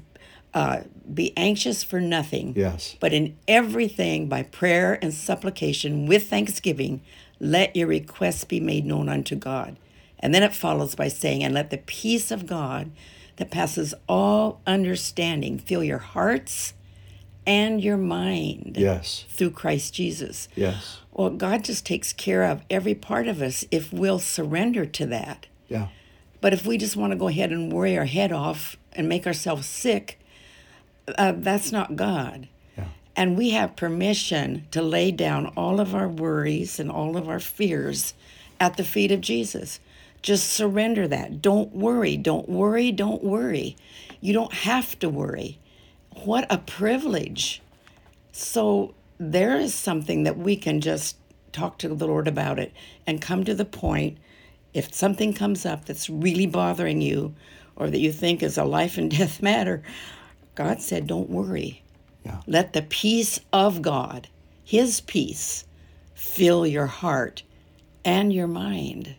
uh, 0.55 0.83
be 1.13 1.33
anxious 1.37 1.83
for 1.83 2.01
nothing. 2.01 2.55
Yes. 2.57 2.97
But 3.01 3.13
in 3.13 3.37
everything, 3.49 4.29
by 4.29 4.45
prayer 4.45 4.99
and 5.03 5.13
supplication 5.13 6.07
with 6.07 6.29
thanksgiving, 6.29 7.01
let 7.41 7.75
your 7.75 7.89
requests 7.89 8.45
be 8.45 8.61
made 8.61 8.87
known 8.87 9.09
unto 9.09 9.35
God. 9.35 9.77
And 10.21 10.33
then 10.33 10.45
it 10.45 10.55
follows 10.55 10.95
by 10.95 11.09
saying, 11.09 11.43
and 11.43 11.53
let 11.53 11.71
the 11.71 11.79
peace 11.79 12.31
of 12.31 12.47
God 12.47 12.93
that 13.37 13.51
passes 13.51 13.95
all 14.09 14.61
understanding 14.65 15.59
fill 15.59 15.83
your 15.83 15.99
hearts 15.99 16.74
and 17.47 17.83
your 17.83 17.97
mind 17.97 18.77
Yes. 18.79 19.25
through 19.29 19.51
Christ 19.51 19.95
Jesus. 19.95 20.49
Yes. 20.57 20.99
Well, 21.13 21.31
God 21.31 21.65
just 21.65 21.87
takes 21.87 22.13
care 22.13 22.45
of 22.45 22.63
every 22.71 22.95
part 22.95 23.29
of 23.29 23.41
us 23.43 23.65
if 23.71 23.93
we'll 23.93 24.19
surrender 24.19 24.85
to 24.87 25.07
that. 25.07 25.47
Yeah. 25.69 25.89
But 26.41 26.53
if 26.53 26.67
we 26.67 26.77
just 26.77 26.97
want 26.97 27.13
to 27.13 27.19
go 27.19 27.29
ahead 27.29 27.53
and 27.53 27.73
worry 27.73 27.97
our 27.97 28.05
head 28.05 28.33
off 28.33 28.77
and 28.93 29.09
make 29.09 29.27
ourselves 29.27 29.67
sick, 29.67 30.19
uh, 31.17 31.33
that's 31.37 31.71
not 31.73 31.97
God. 31.97 32.49
Yeah. 32.77 32.87
And 33.17 33.37
we 33.39 33.51
have 33.51 33.77
permission 33.77 34.67
to 34.71 34.83
lay 34.83 35.11
down 35.11 35.47
all 35.57 35.81
of 35.81 35.95
our 35.95 36.09
worries 36.09 36.81
and 36.81 36.91
all 36.91 37.17
of 37.17 37.29
our 37.29 37.41
fears 37.41 38.15
at 38.61 38.77
the 38.77 38.85
feet 38.85 39.13
of 39.13 39.21
Jesus. 39.21 39.81
Just 40.23 40.51
surrender 40.51 41.07
that. 41.09 41.41
Don't 41.43 41.75
worry. 41.75 42.17
Don't 42.17 42.49
worry. 42.49 42.91
Don't 42.93 43.23
worry. 43.23 43.77
You 44.21 44.33
don't 44.33 44.53
have 44.55 44.99
to 45.01 45.09
worry. 45.09 45.59
What 46.25 46.47
a 46.51 46.59
privilege. 46.59 47.61
So 48.33 48.95
there 49.19 49.57
is 49.59 49.75
something 49.75 50.25
that 50.25 50.39
we 50.39 50.57
can 50.57 50.81
just 50.81 51.17
talk 51.53 51.79
to 51.79 51.89
the 51.89 52.07
Lord 52.07 52.27
about 52.27 52.59
it 52.59 52.73
and 53.07 53.21
come 53.21 53.45
to 53.45 53.55
the 53.55 53.65
point 53.65 54.19
if 54.73 54.93
something 54.93 55.33
comes 55.33 55.65
up 55.65 55.85
that's 55.85 56.11
really 56.11 56.47
bothering 56.47 57.01
you 57.01 57.35
or 57.77 57.91
that 57.91 58.01
you 58.01 58.13
think 58.13 58.43
is 58.43 58.59
a 58.59 58.65
life 58.65 58.99
and 58.99 59.11
death 59.19 59.41
matter, 59.41 59.83
God 60.55 60.81
said, 60.81 61.07
don't 61.07 61.31
worry. 61.31 61.83
Yeah. 62.25 62.41
Let 62.47 62.73
the 62.73 62.83
peace 62.83 63.41
of 63.53 63.83
God, 63.83 64.29
His 64.65 65.01
peace, 65.03 65.65
fill 66.15 66.67
your 66.67 66.87
heart 66.87 67.43
and 68.05 68.33
your 68.33 68.47
mind. 68.47 69.15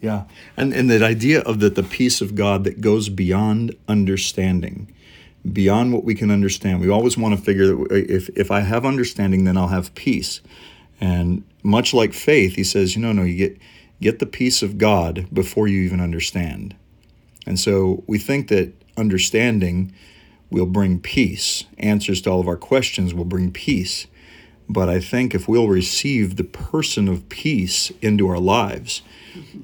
Yeah. 0.00 0.24
And 0.56 0.72
and 0.74 0.90
that 0.90 1.02
idea 1.02 1.40
of 1.40 1.60
that 1.60 1.76
the 1.76 1.82
peace 1.82 2.20
of 2.20 2.34
God 2.34 2.64
that 2.64 2.80
goes 2.80 3.08
beyond 3.08 3.74
understanding, 3.88 4.92
beyond 5.50 5.92
what 5.92 6.04
we 6.04 6.14
can 6.14 6.30
understand. 6.30 6.80
We 6.80 6.90
always 6.90 7.16
want 7.16 7.36
to 7.36 7.42
figure 7.42 7.66
that 7.66 7.80
uh, 7.80 7.94
if 7.94 8.28
if 8.30 8.50
I 8.50 8.60
have 8.60 8.84
understanding, 8.84 9.44
then 9.44 9.56
I'll 9.56 9.68
have 9.68 9.94
peace. 9.94 10.40
And 11.00 11.44
much 11.62 11.92
like 11.92 12.12
faith, 12.12 12.54
he 12.54 12.64
says, 12.64 12.94
you 12.94 13.02
know, 13.02 13.12
no, 13.12 13.22
you 13.22 13.36
get 13.36 13.58
get 14.00 14.18
the 14.18 14.26
peace 14.26 14.62
of 14.62 14.78
God 14.78 15.26
before 15.32 15.68
you 15.68 15.80
even 15.82 16.00
understand. 16.00 16.74
And 17.46 17.58
so 17.58 18.04
we 18.06 18.18
think 18.18 18.48
that 18.48 18.72
understanding 18.96 19.92
will 20.50 20.66
bring 20.66 21.00
peace. 21.00 21.64
Answers 21.78 22.20
to 22.22 22.30
all 22.30 22.40
of 22.40 22.48
our 22.48 22.56
questions 22.56 23.14
will 23.14 23.24
bring 23.24 23.50
peace. 23.50 24.06
But 24.68 24.88
I 24.88 25.00
think 25.00 25.34
if 25.34 25.48
we'll 25.48 25.68
receive 25.68 26.36
the 26.36 26.44
person 26.44 27.08
of 27.08 27.28
peace 27.28 27.90
into 28.00 28.28
our 28.28 28.38
lives, 28.38 29.02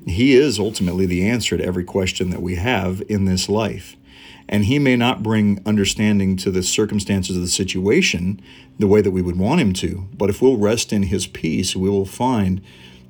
he 0.07 0.35
is 0.35 0.59
ultimately 0.59 1.07
the 1.07 1.29
answer 1.29 1.57
to 1.57 1.65
every 1.65 1.85
question 1.85 2.31
that 2.31 2.43
we 2.43 2.57
have 2.57 3.03
in 3.09 3.25
this 3.25 3.49
life. 3.49 3.97
And 4.49 4.65
he 4.65 4.79
may 4.79 4.97
not 4.97 5.23
bring 5.23 5.61
understanding 5.67 6.37
to 6.39 6.51
the 6.51 6.63
circumstances 6.63 7.37
of 7.37 7.43
the 7.43 7.49
situation 7.49 8.41
the 8.79 8.87
way 8.87 9.01
that 9.01 9.11
we 9.11 9.23
would 9.23 9.39
want 9.39 9.61
him 9.61 9.73
to, 9.75 10.09
but 10.15 10.31
if 10.31 10.41
we'll 10.41 10.57
rest 10.57 10.93
in 10.93 11.05
his 11.05 11.27
peace, 11.27 11.77
we 11.77 11.91
will 11.91 12.07
find 12.07 12.63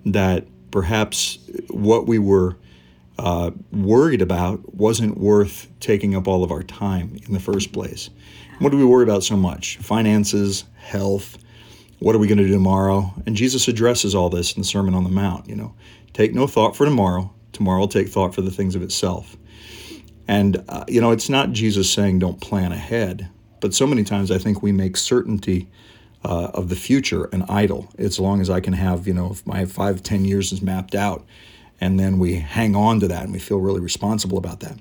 that 0.04 0.46
perhaps 0.70 1.38
what 1.68 2.06
we 2.06 2.18
were 2.18 2.56
uh, 3.18 3.50
worried 3.72 4.22
about 4.22 4.74
wasn't 4.74 5.18
worth 5.18 5.68
taking 5.80 6.14
up 6.14 6.28
all 6.28 6.44
of 6.44 6.50
our 6.50 6.62
time 6.62 7.16
in 7.26 7.34
the 7.34 7.40
first 7.40 7.72
place. 7.72 8.10
What 8.58 8.70
do 8.70 8.76
we 8.76 8.84
worry 8.84 9.04
about 9.04 9.22
so 9.24 9.36
much? 9.36 9.76
Finances, 9.78 10.64
health, 10.76 11.38
what 11.98 12.14
are 12.14 12.18
we 12.18 12.28
going 12.28 12.38
to 12.38 12.44
do 12.44 12.52
tomorrow? 12.52 13.12
And 13.26 13.36
Jesus 13.36 13.68
addresses 13.68 14.14
all 14.14 14.30
this 14.30 14.52
in 14.54 14.62
the 14.62 14.66
Sermon 14.66 14.94
on 14.94 15.04
the 15.04 15.10
Mount. 15.10 15.48
You 15.48 15.56
know, 15.56 15.74
take 16.12 16.34
no 16.34 16.46
thought 16.46 16.76
for 16.76 16.84
tomorrow. 16.84 17.32
Tomorrow 17.52 17.80
will 17.80 17.88
take 17.88 18.08
thought 18.08 18.34
for 18.34 18.40
the 18.40 18.50
things 18.50 18.74
of 18.74 18.82
itself. 18.82 19.36
And, 20.28 20.62
uh, 20.68 20.84
you 20.86 21.00
know, 21.00 21.10
it's 21.10 21.30
not 21.30 21.52
Jesus 21.52 21.90
saying 21.90 22.18
don't 22.18 22.40
plan 22.40 22.70
ahead, 22.70 23.28
but 23.60 23.74
so 23.74 23.86
many 23.86 24.04
times 24.04 24.30
I 24.30 24.36
think 24.38 24.62
we 24.62 24.72
make 24.72 24.96
certainty 24.96 25.68
uh, 26.24 26.50
of 26.52 26.68
the 26.68 26.76
future 26.76 27.24
an 27.32 27.44
idol. 27.48 27.88
As 27.98 28.20
long 28.20 28.40
as 28.40 28.50
I 28.50 28.60
can 28.60 28.74
have, 28.74 29.06
you 29.06 29.14
know, 29.14 29.34
my 29.46 29.64
five, 29.64 30.02
ten 30.02 30.26
years 30.26 30.52
is 30.52 30.60
mapped 30.60 30.94
out, 30.94 31.24
and 31.80 31.98
then 31.98 32.18
we 32.18 32.34
hang 32.34 32.76
on 32.76 33.00
to 33.00 33.08
that 33.08 33.24
and 33.24 33.32
we 33.32 33.38
feel 33.38 33.58
really 33.58 33.80
responsible 33.80 34.36
about 34.36 34.60
that. 34.60 34.78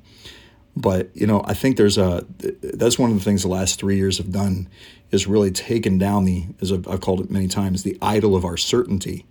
But 0.75 1.09
you 1.15 1.25
know, 1.25 1.41
I 1.45 1.53
think 1.53 1.77
there's 1.77 1.97
a 1.97 2.25
that's 2.61 2.99
one 2.99 3.09
of 3.09 3.17
the 3.17 3.23
things 3.23 3.41
the 3.41 3.47
last 3.47 3.79
three 3.79 3.97
years 3.97 4.17
have 4.19 4.31
done 4.31 4.67
is 5.11 5.25
really 5.25 5.49
taken 5.49 5.97
down 5.97 6.25
the 6.25 6.45
as 6.61 6.71
I've 6.71 7.01
called 7.01 7.21
it 7.21 7.31
many 7.31 7.47
times 7.47 7.83
the 7.83 7.97
idol 8.01 8.35
of 8.35 8.45
our 8.45 8.57
certainty 8.57 9.25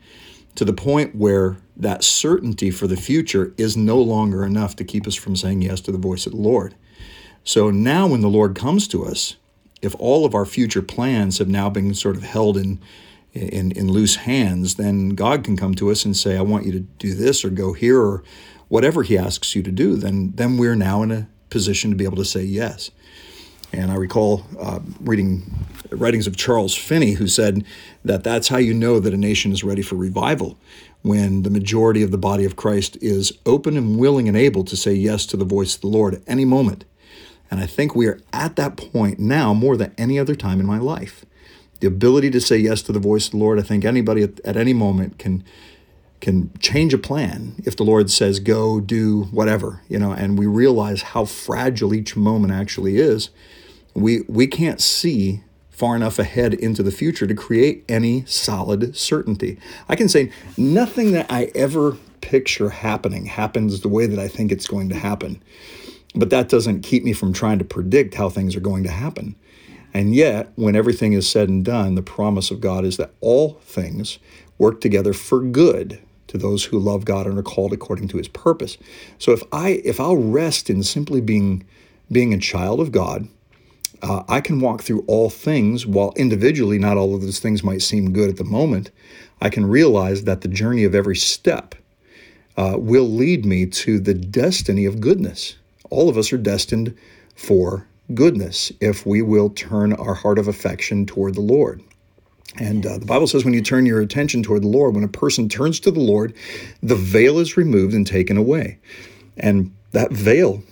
to 0.56 0.64
the 0.64 0.72
point 0.72 1.14
where 1.14 1.56
that 1.76 2.02
certainty 2.02 2.70
for 2.70 2.86
the 2.86 2.96
future 2.96 3.54
is 3.56 3.76
no 3.76 4.00
longer 4.00 4.44
enough 4.44 4.74
to 4.76 4.84
keep 4.84 5.06
us 5.06 5.14
from 5.14 5.36
saying 5.36 5.62
yes 5.62 5.80
to 5.82 5.92
the 5.92 5.98
voice 5.98 6.26
of 6.26 6.32
the 6.32 6.38
Lord. 6.38 6.74
So 7.44 7.70
now, 7.70 8.08
when 8.08 8.22
the 8.22 8.28
Lord 8.28 8.56
comes 8.56 8.88
to 8.88 9.04
us, 9.04 9.36
if 9.82 9.94
all 10.00 10.24
of 10.24 10.34
our 10.34 10.44
future 10.44 10.82
plans 10.82 11.38
have 11.38 11.48
now 11.48 11.70
been 11.70 11.94
sort 11.94 12.16
of 12.16 12.24
held 12.24 12.56
in 12.56 12.80
in, 13.36 13.72
in 13.72 13.92
loose 13.92 14.16
hands, 14.16 14.76
then 14.76 15.10
God 15.10 15.44
can 15.44 15.56
come 15.56 15.74
to 15.74 15.90
us 15.90 16.04
and 16.04 16.16
say, 16.16 16.36
I 16.36 16.42
want 16.42 16.64
you 16.64 16.72
to 16.72 16.80
do 16.80 17.14
this 17.14 17.44
or 17.44 17.50
go 17.50 17.74
here 17.74 18.00
or 18.00 18.22
whatever 18.68 19.02
He 19.02 19.18
asks 19.18 19.54
you 19.54 19.62
to 19.62 19.70
do. 19.70 19.96
Then, 19.96 20.32
then 20.34 20.56
we're 20.56 20.74
now 20.74 21.02
in 21.02 21.10
a 21.10 21.28
position 21.50 21.90
to 21.90 21.96
be 21.96 22.04
able 22.04 22.16
to 22.16 22.24
say 22.24 22.42
yes. 22.42 22.90
And 23.72 23.90
I 23.90 23.96
recall 23.96 24.44
uh, 24.58 24.80
reading 25.00 25.42
writings 25.90 26.26
of 26.26 26.36
Charles 26.36 26.74
Finney, 26.74 27.12
who 27.12 27.28
said 27.28 27.64
that 28.04 28.24
that's 28.24 28.48
how 28.48 28.58
you 28.58 28.74
know 28.74 29.00
that 29.00 29.14
a 29.14 29.16
nation 29.16 29.52
is 29.52 29.64
ready 29.64 29.82
for 29.82 29.96
revival 29.96 30.56
when 31.02 31.42
the 31.42 31.50
majority 31.50 32.02
of 32.02 32.10
the 32.10 32.18
body 32.18 32.44
of 32.44 32.56
Christ 32.56 32.96
is 33.00 33.32
open 33.46 33.76
and 33.76 33.98
willing 33.98 34.28
and 34.28 34.36
able 34.36 34.64
to 34.64 34.76
say 34.76 34.92
yes 34.92 35.24
to 35.26 35.36
the 35.36 35.44
voice 35.44 35.76
of 35.76 35.80
the 35.80 35.86
Lord 35.86 36.14
at 36.14 36.22
any 36.26 36.44
moment. 36.44 36.84
And 37.50 37.60
I 37.60 37.66
think 37.66 37.94
we 37.94 38.06
are 38.08 38.20
at 38.32 38.56
that 38.56 38.76
point 38.76 39.18
now 39.18 39.54
more 39.54 39.76
than 39.76 39.94
any 39.96 40.18
other 40.18 40.34
time 40.34 40.58
in 40.58 40.66
my 40.66 40.78
life. 40.78 41.24
The 41.78 41.86
ability 41.86 42.30
to 42.30 42.40
say 42.40 42.56
yes 42.56 42.82
to 42.82 42.92
the 42.92 42.98
voice 42.98 43.26
of 43.26 43.32
the 43.32 43.38
Lord, 43.38 43.58
I 43.58 43.62
think 43.62 43.84
anybody 43.84 44.22
at, 44.22 44.40
at 44.40 44.56
any 44.56 44.72
moment 44.72 45.18
can 45.18 45.44
can 46.18 46.50
change 46.58 46.94
a 46.94 46.98
plan 46.98 47.54
if 47.64 47.76
the 47.76 47.84
Lord 47.84 48.10
says 48.10 48.40
go 48.40 48.80
do 48.80 49.24
whatever, 49.24 49.82
you 49.86 49.98
know, 49.98 50.12
and 50.12 50.38
we 50.38 50.46
realize 50.46 51.02
how 51.02 51.26
fragile 51.26 51.92
each 51.92 52.16
moment 52.16 52.54
actually 52.54 52.96
is. 52.96 53.28
We 53.96 54.20
we 54.28 54.46
can't 54.46 54.80
see 54.80 55.42
far 55.70 55.96
enough 55.96 56.18
ahead 56.18 56.54
into 56.54 56.82
the 56.82 56.90
future 56.90 57.26
to 57.26 57.34
create 57.34 57.84
any 57.88 58.24
solid 58.26 58.96
certainty. 58.96 59.58
I 59.88 59.96
can 59.96 60.08
say 60.08 60.30
nothing 60.56 61.12
that 61.12 61.26
I 61.30 61.50
ever 61.54 61.96
picture 62.20 62.70
happening 62.70 63.26
happens 63.26 63.80
the 63.80 63.88
way 63.88 64.06
that 64.06 64.18
I 64.18 64.28
think 64.28 64.52
it's 64.52 64.66
going 64.66 64.88
to 64.90 64.94
happen. 64.94 65.42
But 66.14 66.30
that 66.30 66.48
doesn't 66.48 66.82
keep 66.82 67.04
me 67.04 67.12
from 67.12 67.32
trying 67.32 67.58
to 67.58 67.64
predict 67.64 68.14
how 68.14 68.28
things 68.28 68.56
are 68.56 68.60
going 68.60 68.84
to 68.84 68.90
happen. 68.90 69.36
And 69.92 70.14
yet, 70.14 70.50
when 70.56 70.76
everything 70.76 71.12
is 71.12 71.28
said 71.28 71.48
and 71.48 71.64
done, 71.64 71.94
the 71.94 72.02
promise 72.02 72.50
of 72.50 72.60
God 72.60 72.84
is 72.84 72.96
that 72.96 73.12
all 73.20 73.54
things 73.62 74.18
work 74.58 74.80
together 74.80 75.12
for 75.12 75.40
good 75.40 76.00
to 76.28 76.38
those 76.38 76.64
who 76.64 76.78
love 76.78 77.04
God 77.04 77.26
and 77.26 77.38
are 77.38 77.42
called 77.42 77.72
according 77.72 78.08
to 78.08 78.18
his 78.18 78.28
purpose. 78.28 78.76
So 79.18 79.32
if 79.32 79.42
I 79.52 79.80
if 79.84 80.00
I'll 80.00 80.16
rest 80.16 80.68
in 80.68 80.82
simply 80.82 81.20
being 81.20 81.64
being 82.10 82.34
a 82.34 82.38
child 82.38 82.80
of 82.80 82.92
God, 82.92 83.28
uh, 84.02 84.22
I 84.28 84.40
can 84.40 84.60
walk 84.60 84.82
through 84.82 85.04
all 85.06 85.30
things 85.30 85.86
while 85.86 86.12
individually 86.16 86.78
not 86.78 86.96
all 86.96 87.14
of 87.14 87.22
those 87.22 87.38
things 87.38 87.64
might 87.64 87.82
seem 87.82 88.12
good 88.12 88.28
at 88.28 88.36
the 88.36 88.44
moment. 88.44 88.90
I 89.40 89.50
can 89.50 89.66
realize 89.66 90.24
that 90.24 90.40
the 90.40 90.48
journey 90.48 90.84
of 90.84 90.94
every 90.94 91.16
step 91.16 91.74
uh, 92.56 92.76
will 92.78 93.08
lead 93.08 93.44
me 93.44 93.66
to 93.66 93.98
the 93.98 94.14
destiny 94.14 94.86
of 94.86 95.00
goodness. 95.00 95.56
All 95.90 96.08
of 96.08 96.16
us 96.16 96.32
are 96.32 96.38
destined 96.38 96.96
for 97.34 97.86
goodness 98.14 98.72
if 98.80 99.04
we 99.04 99.20
will 99.22 99.50
turn 99.50 99.92
our 99.92 100.14
heart 100.14 100.38
of 100.38 100.48
affection 100.48 101.06
toward 101.06 101.34
the 101.34 101.40
Lord. 101.40 101.82
And 102.58 102.86
uh, 102.86 102.98
the 102.98 103.06
Bible 103.06 103.26
says 103.26 103.44
when 103.44 103.54
you 103.54 103.62
turn 103.62 103.84
your 103.84 104.00
attention 104.00 104.42
toward 104.42 104.62
the 104.62 104.68
Lord, 104.68 104.94
when 104.94 105.04
a 105.04 105.08
person 105.08 105.48
turns 105.48 105.78
to 105.80 105.90
the 105.90 106.00
Lord, 106.00 106.34
the 106.82 106.96
veil 106.96 107.38
is 107.38 107.56
removed 107.56 107.92
and 107.92 108.06
taken 108.06 108.36
away. 108.36 108.78
And 109.36 109.74
that 109.92 110.12
veil 110.12 110.62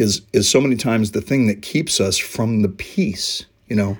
is 0.00 0.22
is 0.32 0.48
so 0.48 0.60
many 0.60 0.76
times 0.76 1.10
the 1.10 1.20
thing 1.20 1.46
that 1.46 1.62
keeps 1.62 2.00
us 2.00 2.18
from 2.18 2.62
the 2.62 2.68
peace, 2.68 3.44
you 3.68 3.76
know, 3.76 3.96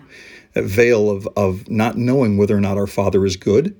that 0.54 0.64
veil 0.64 1.10
of 1.10 1.28
of 1.36 1.68
not 1.68 1.96
knowing 1.96 2.36
whether 2.36 2.56
or 2.56 2.60
not 2.60 2.76
our 2.76 2.86
Father 2.86 3.24
is 3.24 3.36
good, 3.36 3.76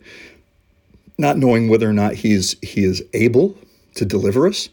not 1.18 1.38
knowing 1.38 1.68
whether 1.68 1.88
or 1.88 1.92
not 1.92 2.14
he's 2.14 2.56
he 2.62 2.84
is 2.84 3.02
able 3.12 3.56
to 3.94 4.04
deliver 4.04 4.46
us 4.46 4.68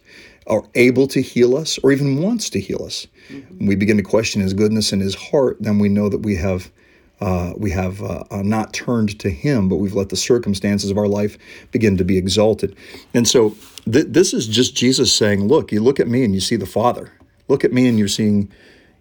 or 0.48 0.68
able 0.76 1.08
to 1.08 1.22
heal 1.22 1.56
us 1.56 1.78
or 1.84 1.92
even 1.92 2.22
wants 2.22 2.50
to 2.50 2.60
heal 2.60 2.84
us. 2.84 3.08
Mm-hmm. 3.30 3.58
When 3.60 3.68
we 3.68 3.76
begin 3.76 3.98
to 3.98 4.04
question 4.04 4.42
his 4.42 4.54
goodness 4.54 4.92
and 4.92 5.02
his 5.02 5.16
heart, 5.16 5.58
then 5.60 5.78
we 5.78 5.88
know 5.90 6.10
that 6.10 6.20
we 6.20 6.36
have 6.36 6.72
uh, 7.22 7.54
we 7.56 7.70
have 7.70 8.02
uh, 8.02 8.24
uh, 8.32 8.42
not 8.42 8.74
turned 8.74 9.20
to 9.20 9.30
Him, 9.30 9.70
but 9.70 9.76
we've 9.76 9.94
let 9.94 10.10
the 10.10 10.16
circumstances 10.16 10.90
of 10.90 10.98
our 10.98 11.08
life 11.08 11.38
begin 11.72 11.96
to 11.98 12.04
be 12.04 12.18
exalted. 12.18 12.76
And 13.14 13.28
so 13.28 13.56
th- 13.86 14.08
this 14.10 14.34
is 14.34 14.48
just 14.48 14.76
Jesus 14.76 15.14
saying, 15.14 15.48
"Look, 15.48 15.72
you 15.72 15.82
look 15.82 16.00
at 16.00 16.08
me 16.08 16.24
and 16.24 16.34
you 16.34 16.42
see 16.42 16.56
the 16.56 16.66
Father. 16.66 17.12
Look 17.52 17.64
at 17.64 17.74
me 17.74 17.88
and 17.88 18.00
you're 18.00 18.08
seeing 18.08 18.52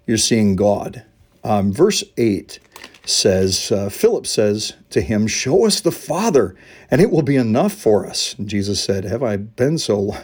you're 0.06 0.18
seeing 0.18 0.56
God." 0.56 1.04
Um, 1.42 1.72
verse 1.72 2.04
eight 2.18 2.58
says, 3.06 3.72
uh, 3.72 3.88
Philip 3.88 4.26
says 4.26 4.74
to 4.90 5.00
him, 5.00 5.26
"Show 5.26 5.64
us 5.66 5.80
the 5.80 5.92
Father, 5.92 6.54
and 6.90 7.00
it 7.00 7.10
will 7.10 7.22
be 7.22 7.36
enough 7.36 7.72
for 7.72 8.06
us." 8.06 8.34
And 8.38 8.48
Jesus 8.48 8.82
said, 8.82 9.04
"Have 9.04 9.22
I 9.22 9.36
been 9.36 9.78
so?" 9.78 9.98
Long? 9.98 10.18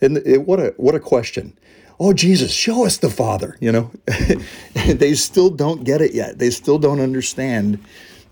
And 0.00 0.18
it, 0.18 0.46
what 0.46 0.60
a 0.60 0.74
what 0.76 0.94
a 0.94 1.00
question 1.00 1.56
oh 2.00 2.12
jesus 2.12 2.52
show 2.52 2.84
us 2.84 2.96
the 2.96 3.08
father 3.08 3.56
you 3.60 3.70
know 3.70 3.90
they 4.86 5.14
still 5.14 5.50
don't 5.50 5.84
get 5.84 6.00
it 6.00 6.12
yet 6.12 6.38
they 6.38 6.50
still 6.50 6.78
don't 6.78 7.00
understand 7.00 7.78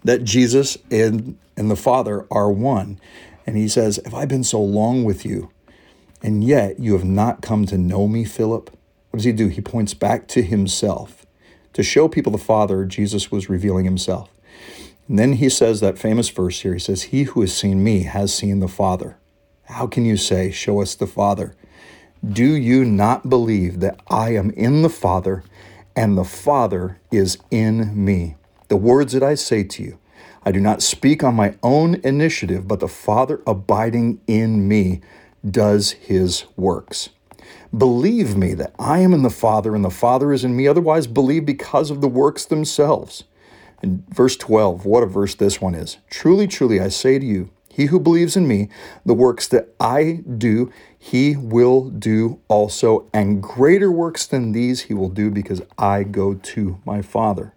that 0.03 0.24
jesus 0.24 0.76
and 0.90 1.38
and 1.57 1.70
the 1.70 1.76
father 1.76 2.26
are 2.33 2.50
one 2.50 2.98
and 3.46 3.57
he 3.57 3.68
says 3.68 4.00
have 4.05 4.14
i 4.14 4.24
been 4.24 4.42
so 4.42 4.61
long 4.61 5.05
with 5.05 5.24
you 5.24 5.50
and 6.22 6.42
yet 6.42 6.81
you 6.81 6.94
have 6.94 7.05
not 7.05 7.42
come 7.42 7.64
to 7.64 7.79
know 7.79 8.09
me 8.09 8.24
philip 8.24 8.76
what 9.10 9.18
does 9.18 9.24
he 9.24 9.32
do? 9.32 9.48
He 9.48 9.60
points 9.60 9.94
back 9.94 10.28
to 10.28 10.42
himself 10.42 11.26
to 11.72 11.82
show 11.82 12.08
people 12.08 12.32
the 12.32 12.38
father 12.38 12.84
jesus 12.84 13.30
was 13.30 13.48
revealing 13.48 13.84
himself. 13.84 14.28
And 15.08 15.18
then 15.18 15.34
he 15.34 15.48
says 15.48 15.80
that 15.80 15.98
famous 15.98 16.28
verse 16.28 16.60
here. 16.60 16.74
He 16.74 16.80
says 16.80 17.04
he 17.04 17.24
who 17.24 17.40
has 17.40 17.54
seen 17.54 17.82
me 17.82 18.02
has 18.02 18.34
seen 18.34 18.60
the 18.60 18.68
father. 18.68 19.16
How 19.64 19.86
can 19.86 20.04
you 20.04 20.16
say 20.16 20.50
show 20.50 20.80
us 20.80 20.94
the 20.94 21.06
father 21.06 21.54
do 22.26 22.44
you 22.44 22.84
not 22.84 23.30
believe 23.30 23.80
that 23.80 23.98
I 24.08 24.34
am 24.34 24.50
in 24.50 24.82
the 24.82 24.90
Father 24.90 25.42
and 25.96 26.18
the 26.18 26.24
Father 26.24 27.00
is 27.10 27.38
in 27.50 28.04
me? 28.04 28.36
The 28.68 28.76
words 28.76 29.14
that 29.14 29.22
I 29.22 29.34
say 29.34 29.64
to 29.64 29.82
you, 29.82 29.98
I 30.44 30.52
do 30.52 30.60
not 30.60 30.82
speak 30.82 31.24
on 31.24 31.34
my 31.34 31.54
own 31.62 31.94
initiative, 32.04 32.68
but 32.68 32.80
the 32.80 32.88
Father 32.88 33.40
abiding 33.46 34.20
in 34.26 34.68
me 34.68 35.00
does 35.48 35.92
his 35.92 36.44
works. 36.56 37.08
Believe 37.76 38.37
me 38.37 38.54
that 38.54 38.74
I 38.78 38.98
am 38.98 39.14
in 39.14 39.22
the 39.22 39.30
Father 39.30 39.74
and 39.74 39.85
the 39.85 39.90
Father 39.90 40.33
is 40.33 40.44
in 40.44 40.56
me. 40.56 40.66
Otherwise, 40.66 41.06
believe 41.06 41.46
because 41.46 41.90
of 41.90 42.00
the 42.00 42.09
works 42.09 42.44
themselves. 42.44 43.24
In 43.83 44.04
verse 44.11 44.37
12, 44.37 44.85
what 44.85 45.02
a 45.02 45.06
verse 45.06 45.35
this 45.35 45.61
one 45.61 45.74
is. 45.74 45.98
Truly, 46.11 46.46
truly, 46.46 46.80
I 46.80 46.88
say 46.88 47.18
to 47.18 47.24
you, 47.24 47.50
he 47.72 47.87
who 47.87 48.00
believes 48.00 48.37
in 48.37 48.48
me, 48.48 48.68
the 49.06 49.14
works 49.14 49.46
that 49.48 49.68
I 49.78 50.24
do, 50.37 50.72
he 50.98 51.37
will 51.37 51.88
do 51.88 52.40
also, 52.48 53.09
and 53.14 53.40
greater 53.40 53.92
works 53.92 54.26
than 54.26 54.50
these 54.50 54.83
he 54.83 54.94
will 54.94 55.09
do 55.09 55.30
because 55.30 55.62
I 55.78 56.02
go 56.02 56.35
to 56.35 56.80
my 56.85 57.00
Father. 57.00 57.54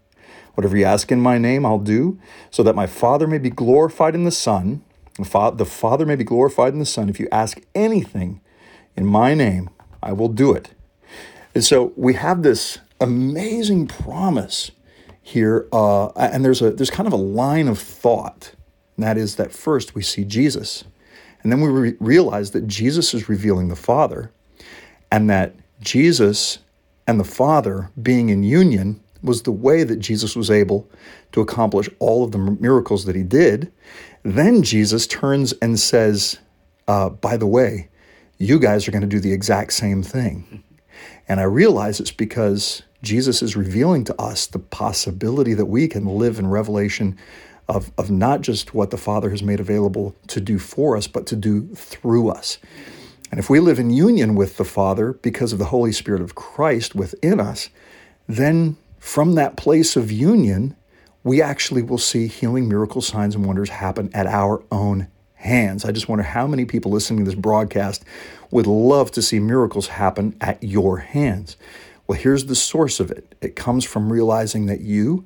Whatever 0.53 0.77
you 0.77 0.85
ask 0.85 1.11
in 1.11 1.19
my 1.19 1.39
name, 1.39 1.65
I'll 1.65 1.79
do, 1.79 2.19
so 2.51 2.61
that 2.61 2.75
my 2.75 2.85
Father 2.85 3.25
may 3.25 3.39
be 3.39 3.49
glorified 3.49 4.13
in 4.13 4.23
the 4.23 4.31
Son. 4.31 4.83
The 5.17 5.65
Father 5.65 6.05
may 6.05 6.15
be 6.15 6.23
glorified 6.23 6.73
in 6.73 6.79
the 6.79 6.85
Son. 6.85 7.09
If 7.09 7.19
you 7.19 7.27
ask 7.31 7.59
anything 7.73 8.39
in 8.95 9.07
my 9.07 9.33
name, 9.33 9.71
I 10.03 10.11
will 10.11 10.29
do 10.29 10.53
it. 10.53 10.69
And 11.55 11.63
so 11.63 11.93
we 11.95 12.13
have 12.15 12.43
this 12.43 12.79
amazing 12.99 13.87
promise 13.87 14.71
here, 15.21 15.67
uh, 15.71 16.07
and 16.09 16.43
there's 16.43 16.61
a 16.61 16.71
there's 16.71 16.91
kind 16.91 17.07
of 17.07 17.13
a 17.13 17.17
line 17.17 17.67
of 17.67 17.79
thought 17.79 18.53
and 18.95 19.03
that 19.05 19.17
is 19.17 19.35
that 19.35 19.51
first 19.51 19.95
we 19.95 20.01
see 20.01 20.23
Jesus. 20.23 20.83
And 21.41 21.51
then 21.51 21.61
we 21.61 21.69
re- 21.69 21.97
realize 21.99 22.51
that 22.51 22.67
Jesus 22.67 23.13
is 23.13 23.27
revealing 23.27 23.67
the 23.67 23.75
Father, 23.75 24.31
and 25.11 25.29
that 25.29 25.55
Jesus 25.81 26.59
and 27.05 27.19
the 27.19 27.25
Father 27.25 27.89
being 28.01 28.29
in 28.29 28.43
union 28.43 29.01
was 29.21 29.43
the 29.43 29.51
way 29.51 29.83
that 29.83 29.97
Jesus 29.97 30.35
was 30.35 30.49
able 30.49 30.89
to 31.31 31.41
accomplish 31.41 31.89
all 31.99 32.23
of 32.23 32.31
the 32.31 32.37
miracles 32.37 33.05
that 33.05 33.15
he 33.15 33.23
did. 33.23 33.71
Then 34.23 34.63
Jesus 34.63 35.05
turns 35.07 35.53
and 35.53 35.79
says, 35.79 36.39
uh, 36.87 37.09
By 37.09 37.35
the 37.35 37.47
way, 37.47 37.89
you 38.37 38.59
guys 38.59 38.87
are 38.87 38.91
going 38.91 39.01
to 39.01 39.07
do 39.07 39.19
the 39.19 39.33
exact 39.33 39.73
same 39.73 40.03
thing. 40.03 40.63
And 41.27 41.39
I 41.39 41.43
realize 41.43 41.99
it's 41.99 42.11
because 42.11 42.83
Jesus 43.01 43.41
is 43.41 43.55
revealing 43.55 44.03
to 44.05 44.21
us 44.21 44.47
the 44.47 44.59
possibility 44.59 45.53
that 45.53 45.65
we 45.65 45.87
can 45.87 46.05
live 46.05 46.39
in 46.39 46.47
revelation 46.47 47.17
of, 47.67 47.91
of 47.97 48.11
not 48.11 48.41
just 48.41 48.73
what 48.73 48.91
the 48.91 48.97
Father 48.97 49.29
has 49.29 49.41
made 49.41 49.59
available 49.59 50.15
to 50.27 50.41
do 50.41 50.59
for 50.59 50.97
us, 50.97 51.07
but 51.07 51.25
to 51.27 51.35
do 51.35 51.67
through 51.75 52.29
us. 52.29 52.57
And 53.31 53.39
if 53.39 53.49
we 53.49 53.59
live 53.59 53.79
in 53.79 53.89
union 53.89 54.35
with 54.35 54.57
the 54.57 54.65
Father 54.65 55.13
because 55.13 55.53
of 55.53 55.59
the 55.59 55.65
Holy 55.65 55.91
Spirit 55.91 56.21
of 56.21 56.35
Christ 56.35 56.93
within 56.93 57.39
us, 57.39 57.69
then 58.27 58.77
from 58.99 59.35
that 59.35 59.57
place 59.57 59.95
of 59.95 60.11
union, 60.11 60.75
we 61.23 61.41
actually 61.41 61.81
will 61.81 61.97
see 61.97 62.27
healing, 62.27 62.67
miracles, 62.67 63.07
signs, 63.07 63.35
and 63.35 63.45
wonders 63.45 63.69
happen 63.69 64.09
at 64.13 64.27
our 64.27 64.63
own 64.71 65.07
hands. 65.43 65.85
I 65.85 65.91
just 65.91 66.09
wonder 66.09 66.23
how 66.23 66.47
many 66.47 66.65
people 66.65 66.91
listening 66.91 67.19
to 67.19 67.25
this 67.25 67.39
broadcast 67.39 68.03
would 68.51 68.67
love 68.67 69.11
to 69.11 69.21
see 69.21 69.39
miracles 69.39 69.87
happen 69.87 70.35
at 70.39 70.63
your 70.63 70.97
hands. 70.97 71.57
Well, 72.07 72.19
here's 72.19 72.45
the 72.45 72.55
source 72.55 72.99
of 72.99 73.11
it 73.11 73.35
it 73.41 73.55
comes 73.55 73.85
from 73.85 74.11
realizing 74.11 74.65
that 74.67 74.81
you 74.81 75.25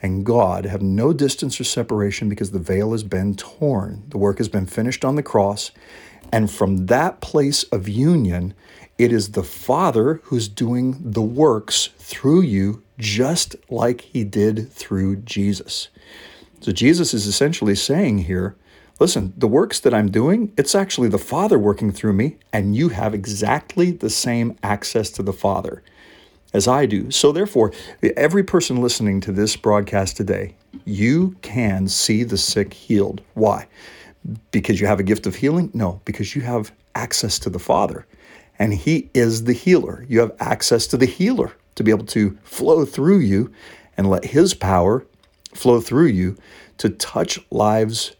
and 0.00 0.24
God 0.24 0.64
have 0.64 0.82
no 0.82 1.12
distance 1.12 1.60
or 1.60 1.64
separation 1.64 2.28
because 2.28 2.52
the 2.52 2.58
veil 2.58 2.92
has 2.92 3.02
been 3.02 3.34
torn. 3.34 4.04
The 4.08 4.18
work 4.18 4.38
has 4.38 4.48
been 4.48 4.66
finished 4.66 5.04
on 5.04 5.16
the 5.16 5.22
cross. 5.22 5.70
And 6.30 6.50
from 6.50 6.86
that 6.86 7.20
place 7.20 7.64
of 7.64 7.88
union, 7.88 8.54
it 8.98 9.12
is 9.12 9.32
the 9.32 9.42
Father 9.42 10.20
who's 10.24 10.48
doing 10.48 10.98
the 11.00 11.22
works 11.22 11.88
through 11.98 12.42
you, 12.42 12.82
just 12.98 13.56
like 13.70 14.02
he 14.02 14.24
did 14.24 14.70
through 14.70 15.16
Jesus. 15.16 15.88
So 16.60 16.72
Jesus 16.72 17.14
is 17.14 17.26
essentially 17.26 17.74
saying 17.74 18.18
here, 18.18 18.56
listen, 18.98 19.32
the 19.36 19.48
works 19.48 19.80
that 19.80 19.94
I'm 19.94 20.10
doing, 20.10 20.52
it's 20.56 20.74
actually 20.74 21.08
the 21.08 21.18
Father 21.18 21.58
working 21.58 21.92
through 21.92 22.14
me, 22.14 22.36
and 22.52 22.74
you 22.74 22.90
have 22.90 23.14
exactly 23.14 23.90
the 23.90 24.10
same 24.10 24.56
access 24.62 25.10
to 25.12 25.22
the 25.22 25.32
Father 25.32 25.82
as 26.52 26.66
I 26.66 26.86
do. 26.86 27.10
So, 27.10 27.32
therefore, 27.32 27.72
every 28.16 28.42
person 28.42 28.80
listening 28.80 29.20
to 29.22 29.32
this 29.32 29.56
broadcast 29.56 30.16
today, 30.16 30.54
you 30.84 31.36
can 31.42 31.88
see 31.88 32.24
the 32.24 32.38
sick 32.38 32.72
healed. 32.72 33.20
Why? 33.34 33.66
Because 34.50 34.80
you 34.80 34.86
have 34.86 35.00
a 35.00 35.04
gift 35.04 35.26
of 35.26 35.36
healing? 35.36 35.70
No, 35.74 36.00
because 36.04 36.34
you 36.34 36.42
have 36.42 36.72
access 36.94 37.38
to 37.40 37.50
the 37.50 37.58
Father, 37.58 38.06
and 38.58 38.74
He 38.74 39.10
is 39.14 39.44
the 39.44 39.52
healer. 39.52 40.04
You 40.08 40.20
have 40.20 40.34
access 40.40 40.86
to 40.88 40.96
the 40.96 41.06
healer 41.06 41.52
to 41.76 41.84
be 41.84 41.90
able 41.90 42.06
to 42.06 42.36
flow 42.42 42.84
through 42.84 43.18
you 43.18 43.52
and 43.96 44.10
let 44.10 44.24
His 44.24 44.54
power 44.54 45.06
flow 45.54 45.80
through 45.80 46.06
you 46.06 46.36
to 46.78 46.88
touch 46.88 47.38
lives 47.50 48.16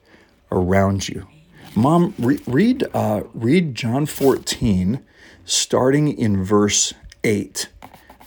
around 0.51 1.09
you. 1.09 1.27
Mom, 1.75 2.15
re- 2.19 2.41
read 2.47 2.85
uh, 2.95 3.23
read 3.35 3.75
John 3.75 4.07
14, 4.07 5.05
starting 5.45 6.09
in 6.17 6.43
verse 6.43 6.95
8 7.25 7.69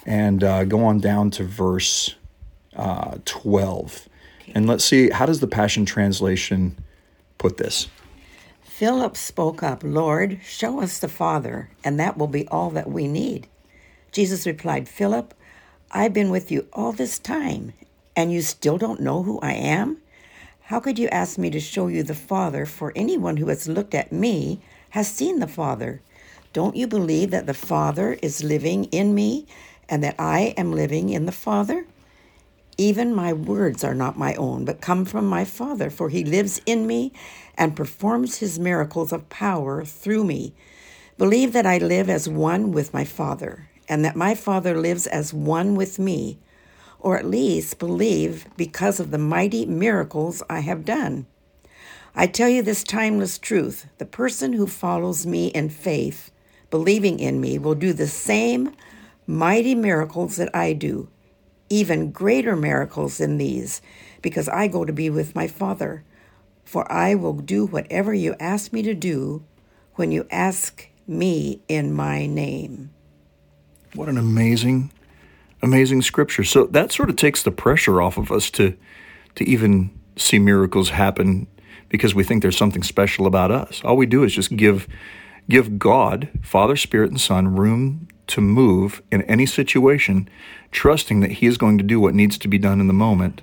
and 0.05 0.43
uh, 0.43 0.63
go 0.63 0.83
on 0.83 0.99
down 0.99 1.31
to 1.31 1.43
verse 1.43 2.15
uh, 2.75 3.17
12. 3.25 4.07
And 4.53 4.67
let's 4.67 4.83
see, 4.83 5.09
how 5.09 5.25
does 5.25 5.39
the 5.39 5.47
Passion 5.47 5.85
Translation 5.85 6.77
put 7.37 7.57
this? 7.57 7.87
Philip 8.63 9.15
spoke 9.15 9.61
up, 9.61 9.83
Lord, 9.83 10.39
show 10.43 10.81
us 10.81 10.99
the 10.99 11.07
Father, 11.07 11.69
and 11.83 11.99
that 11.99 12.17
will 12.17 12.27
be 12.27 12.47
all 12.47 12.71
that 12.71 12.89
we 12.89 13.07
need. 13.07 13.47
Jesus 14.11 14.47
replied, 14.47 14.89
Philip, 14.89 15.33
I've 15.91 16.13
been 16.13 16.31
with 16.31 16.51
you 16.51 16.67
all 16.73 16.91
this 16.91 17.19
time, 17.19 17.73
and 18.15 18.31
you 18.31 18.41
still 18.41 18.77
don't 18.77 18.99
know 18.99 19.23
who 19.23 19.39
I 19.41 19.53
am? 19.53 19.97
How 20.71 20.79
could 20.79 20.97
you 20.97 21.09
ask 21.09 21.37
me 21.37 21.49
to 21.49 21.59
show 21.59 21.87
you 21.87 22.01
the 22.01 22.15
Father? 22.15 22.65
For 22.65 22.93
anyone 22.95 23.35
who 23.35 23.49
has 23.49 23.67
looked 23.67 23.93
at 23.93 24.13
me 24.13 24.61
has 24.91 25.11
seen 25.11 25.39
the 25.39 25.45
Father. 25.45 26.01
Don't 26.53 26.77
you 26.77 26.87
believe 26.87 27.31
that 27.31 27.45
the 27.45 27.53
Father 27.53 28.13
is 28.21 28.41
living 28.41 28.85
in 28.85 29.13
me 29.13 29.47
and 29.89 30.01
that 30.01 30.15
I 30.17 30.53
am 30.55 30.71
living 30.71 31.09
in 31.09 31.25
the 31.25 31.33
Father? 31.33 31.85
Even 32.77 33.13
my 33.13 33.33
words 33.33 33.83
are 33.83 33.93
not 33.93 34.17
my 34.17 34.33
own, 34.35 34.63
but 34.63 34.79
come 34.79 35.03
from 35.03 35.27
my 35.27 35.43
Father, 35.43 35.89
for 35.89 36.07
he 36.07 36.23
lives 36.23 36.61
in 36.65 36.87
me 36.87 37.11
and 37.57 37.75
performs 37.75 38.37
his 38.37 38.57
miracles 38.57 39.11
of 39.11 39.27
power 39.27 39.83
through 39.83 40.23
me. 40.23 40.53
Believe 41.17 41.51
that 41.51 41.65
I 41.65 41.79
live 41.79 42.09
as 42.09 42.29
one 42.29 42.71
with 42.71 42.93
my 42.93 43.03
Father, 43.03 43.67
and 43.89 44.05
that 44.05 44.15
my 44.15 44.35
Father 44.35 44.79
lives 44.79 45.05
as 45.05 45.33
one 45.33 45.75
with 45.75 45.99
me, 45.99 46.39
or 47.01 47.17
at 47.17 47.25
least 47.25 47.79
believe 47.79 48.47
because 48.55 48.99
of 48.99 49.11
the 49.11 49.17
mighty 49.17 49.65
miracles 49.65 50.41
I 50.49 50.61
have 50.61 50.85
done. 50.85 51.25
I 52.15 52.27
tell 52.27 52.49
you 52.49 52.61
this 52.61 52.83
timeless 52.83 53.37
truth 53.37 53.87
the 53.97 54.05
person 54.05 54.53
who 54.53 54.67
follows 54.67 55.25
me 55.25 55.47
in 55.47 55.69
faith 55.69 56.31
believing 56.71 57.19
in 57.19 57.39
me, 57.39 57.59
will 57.59 57.75
do 57.75 57.93
the 57.93 58.07
same 58.07 58.73
mighty 59.27 59.75
miracles 59.75 60.37
that 60.37 60.49
I 60.55 60.73
do, 60.73 61.09
even 61.69 62.11
greater 62.11 62.55
miracles 62.55 63.19
than 63.19 63.37
these, 63.37 63.81
because 64.23 64.49
I 64.49 64.67
go 64.67 64.85
to 64.85 64.93
be 64.93 65.11
with 65.11 65.35
my 65.35 65.47
Father. 65.47 66.03
For 66.63 66.89
I 66.91 67.13
will 67.13 67.33
do 67.33 67.65
whatever 67.65 68.13
you 68.13 68.35
ask 68.39 68.73
me 68.73 68.81
to 68.83 68.95
do 68.95 69.43
when 69.95 70.11
you 70.11 70.25
ask 70.31 70.87
me 71.05 71.61
in 71.67 71.93
my 71.93 72.25
name. 72.25 72.91
What 73.93 74.07
an 74.07 74.17
amazing, 74.17 74.91
amazing 75.61 76.01
scripture. 76.01 76.43
So 76.43 76.65
that 76.67 76.91
sort 76.91 77.09
of 77.09 77.15
takes 77.15 77.43
the 77.43 77.51
pressure 77.51 78.01
off 78.01 78.17
of 78.17 78.31
us 78.31 78.49
to, 78.51 78.75
to 79.35 79.43
even 79.43 79.91
see 80.15 80.39
miracles 80.39 80.89
happen 80.89 81.47
because 81.89 82.15
we 82.15 82.23
think 82.23 82.41
there's 82.41 82.57
something 82.57 82.83
special 82.83 83.27
about 83.27 83.51
us. 83.51 83.81
All 83.83 83.97
we 83.97 84.05
do 84.05 84.23
is 84.23 84.33
just 84.33 84.55
give, 84.55 84.87
give 85.49 85.77
God, 85.77 86.29
Father, 86.41 86.75
Spirit, 86.75 87.11
and 87.11 87.19
Son 87.19 87.55
room 87.55 88.07
to 88.27 88.41
move 88.41 89.01
in 89.11 89.21
any 89.23 89.45
situation, 89.45 90.29
trusting 90.71 91.19
that 91.19 91.33
He 91.33 91.47
is 91.47 91.57
going 91.57 91.77
to 91.77 91.83
do 91.83 91.99
what 91.99 92.15
needs 92.15 92.37
to 92.37 92.47
be 92.47 92.57
done 92.57 92.79
in 92.79 92.87
the 92.87 92.93
moment. 92.93 93.41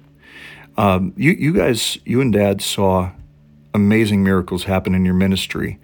Um, 0.78 1.12
you, 1.16 1.32
you 1.32 1.52
guys, 1.52 1.98
you 2.04 2.20
and 2.20 2.32
Dad 2.32 2.62
saw 2.62 3.10
amazing 3.74 4.24
miracles 4.24 4.64
happen 4.64 4.94
in 4.94 5.04
your 5.04 5.14
ministry, 5.14 5.78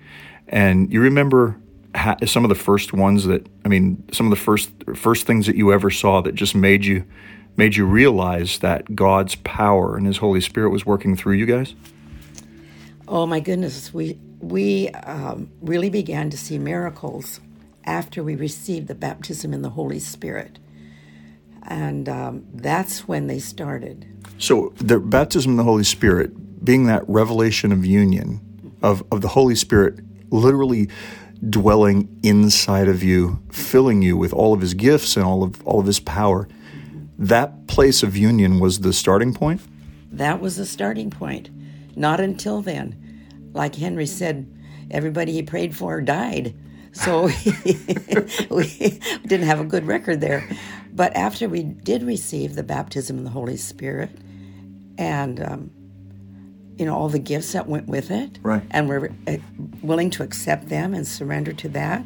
and 0.49 0.91
you 0.93 1.01
remember 1.01 1.61
ha- 1.95 2.17
some 2.27 2.45
of 2.45 2.49
the 2.49 2.55
first 2.55 2.93
ones 2.93 3.25
that 3.25 3.47
I 3.65 3.69
mean, 3.69 4.05
some 4.13 4.27
of 4.27 4.31
the 4.31 4.43
first 4.43 4.71
first 4.95 5.27
things 5.27 5.47
that 5.47 5.57
you 5.57 5.73
ever 5.73 5.91
saw 5.91 6.21
that 6.23 6.35
just 6.35 6.55
made 6.55 6.85
you 6.85 7.05
made 7.57 7.77
you 7.77 7.87
realize 7.87 8.59
that 8.59 8.95
God's 8.95 9.37
power 9.37 9.97
and 9.97 10.07
His 10.07 10.19
Holy 10.19 10.41
Spirit 10.41 10.71
was 10.71 10.85
working 10.85 11.17
through 11.17 11.35
you 11.35 11.47
guys. 11.47 11.75
Oh 13.07 13.27
my 13.27 13.41
goodness, 13.41 13.93
we 13.93 14.19
we 14.41 14.89
um, 14.91 15.51
really 15.61 15.91
began 15.91 16.31
to 16.31 16.37
see 16.37 16.59
miracles 16.59 17.41
after 17.85 18.23
we 18.23 18.35
received 18.35 18.89
the 18.89 18.95
baptism 18.95 19.53
in 19.53 19.63
the 19.63 19.71
Holy 19.71 19.99
Spirit, 19.99 20.59
and 21.63 22.09
um, 22.09 22.47
that's 22.53 23.07
when 23.07 23.27
they 23.27 23.39
started. 23.39 24.07
So 24.39 24.73
the 24.77 24.99
baptism 24.99 25.53
in 25.53 25.57
the 25.57 25.65
Holy 25.65 25.85
Spirit, 25.85 26.65
being 26.65 26.87
that 26.87 27.05
revelation 27.09 27.73
of 27.73 27.85
union 27.85 28.41
of 28.83 29.05
of 29.13 29.21
the 29.21 29.29
Holy 29.29 29.55
Spirit, 29.55 30.01
literally 30.35 30.89
dwelling 31.49 32.09
inside 32.23 32.89
of 32.89 33.03
you, 33.03 33.41
filling 33.51 34.03
you 34.03 34.17
with 34.17 34.33
all 34.33 34.53
of 34.53 34.61
his 34.61 34.75
gifts 34.75 35.17
and 35.17 35.25
all 35.25 35.43
of 35.43 35.67
all 35.67 35.81
of 35.81 35.87
his 35.87 36.01
power. 36.01 36.49
That 37.19 37.67
place 37.67 38.03
of 38.03 38.17
union 38.17 38.59
was 38.59 38.81
the 38.81 38.93
starting 38.93 39.35
point? 39.35 39.61
That 40.11 40.41
was 40.41 40.57
the 40.57 40.67
starting 40.67 41.11
point. 41.11 41.51
Not 41.97 42.21
until 42.21 42.61
then. 42.61 43.01
Like 43.53 43.77
Henry 43.77 44.07
said, 44.07 44.51
everybody 44.91 45.33
he 45.33 45.43
prayed 45.43 45.77
for 45.77 46.01
died. 46.01 46.55
So 46.93 47.25
we 48.51 49.01
didn't 49.27 49.47
have 49.47 49.61
a 49.61 49.65
good 49.65 49.87
record 49.87 50.21
there. 50.21 50.49
But 50.93 51.15
after 51.17 51.49
we 51.49 51.63
did 51.63 52.03
receive 52.03 52.55
the 52.55 52.63
baptism 52.63 53.19
of 53.19 53.25
the 53.25 53.31
Holy 53.31 53.57
Spirit 53.57 54.11
and 54.97 55.41
um, 55.43 55.71
you 56.79 56.85
know 56.85 56.95
all 56.95 57.09
the 57.09 57.19
gifts 57.19 57.53
that 57.53 57.69
went 57.69 57.87
with 57.87 58.11
it 58.11 58.39
right. 58.43 58.63
and 58.71 58.89
we're 58.89 59.13
uh, 59.27 59.37
willing 59.83 60.11
to 60.11 60.23
accept 60.23 60.69
them 60.69 60.95
and 60.95 61.07
surrender 61.07 61.53
to 61.53 61.69
that 61.69 62.05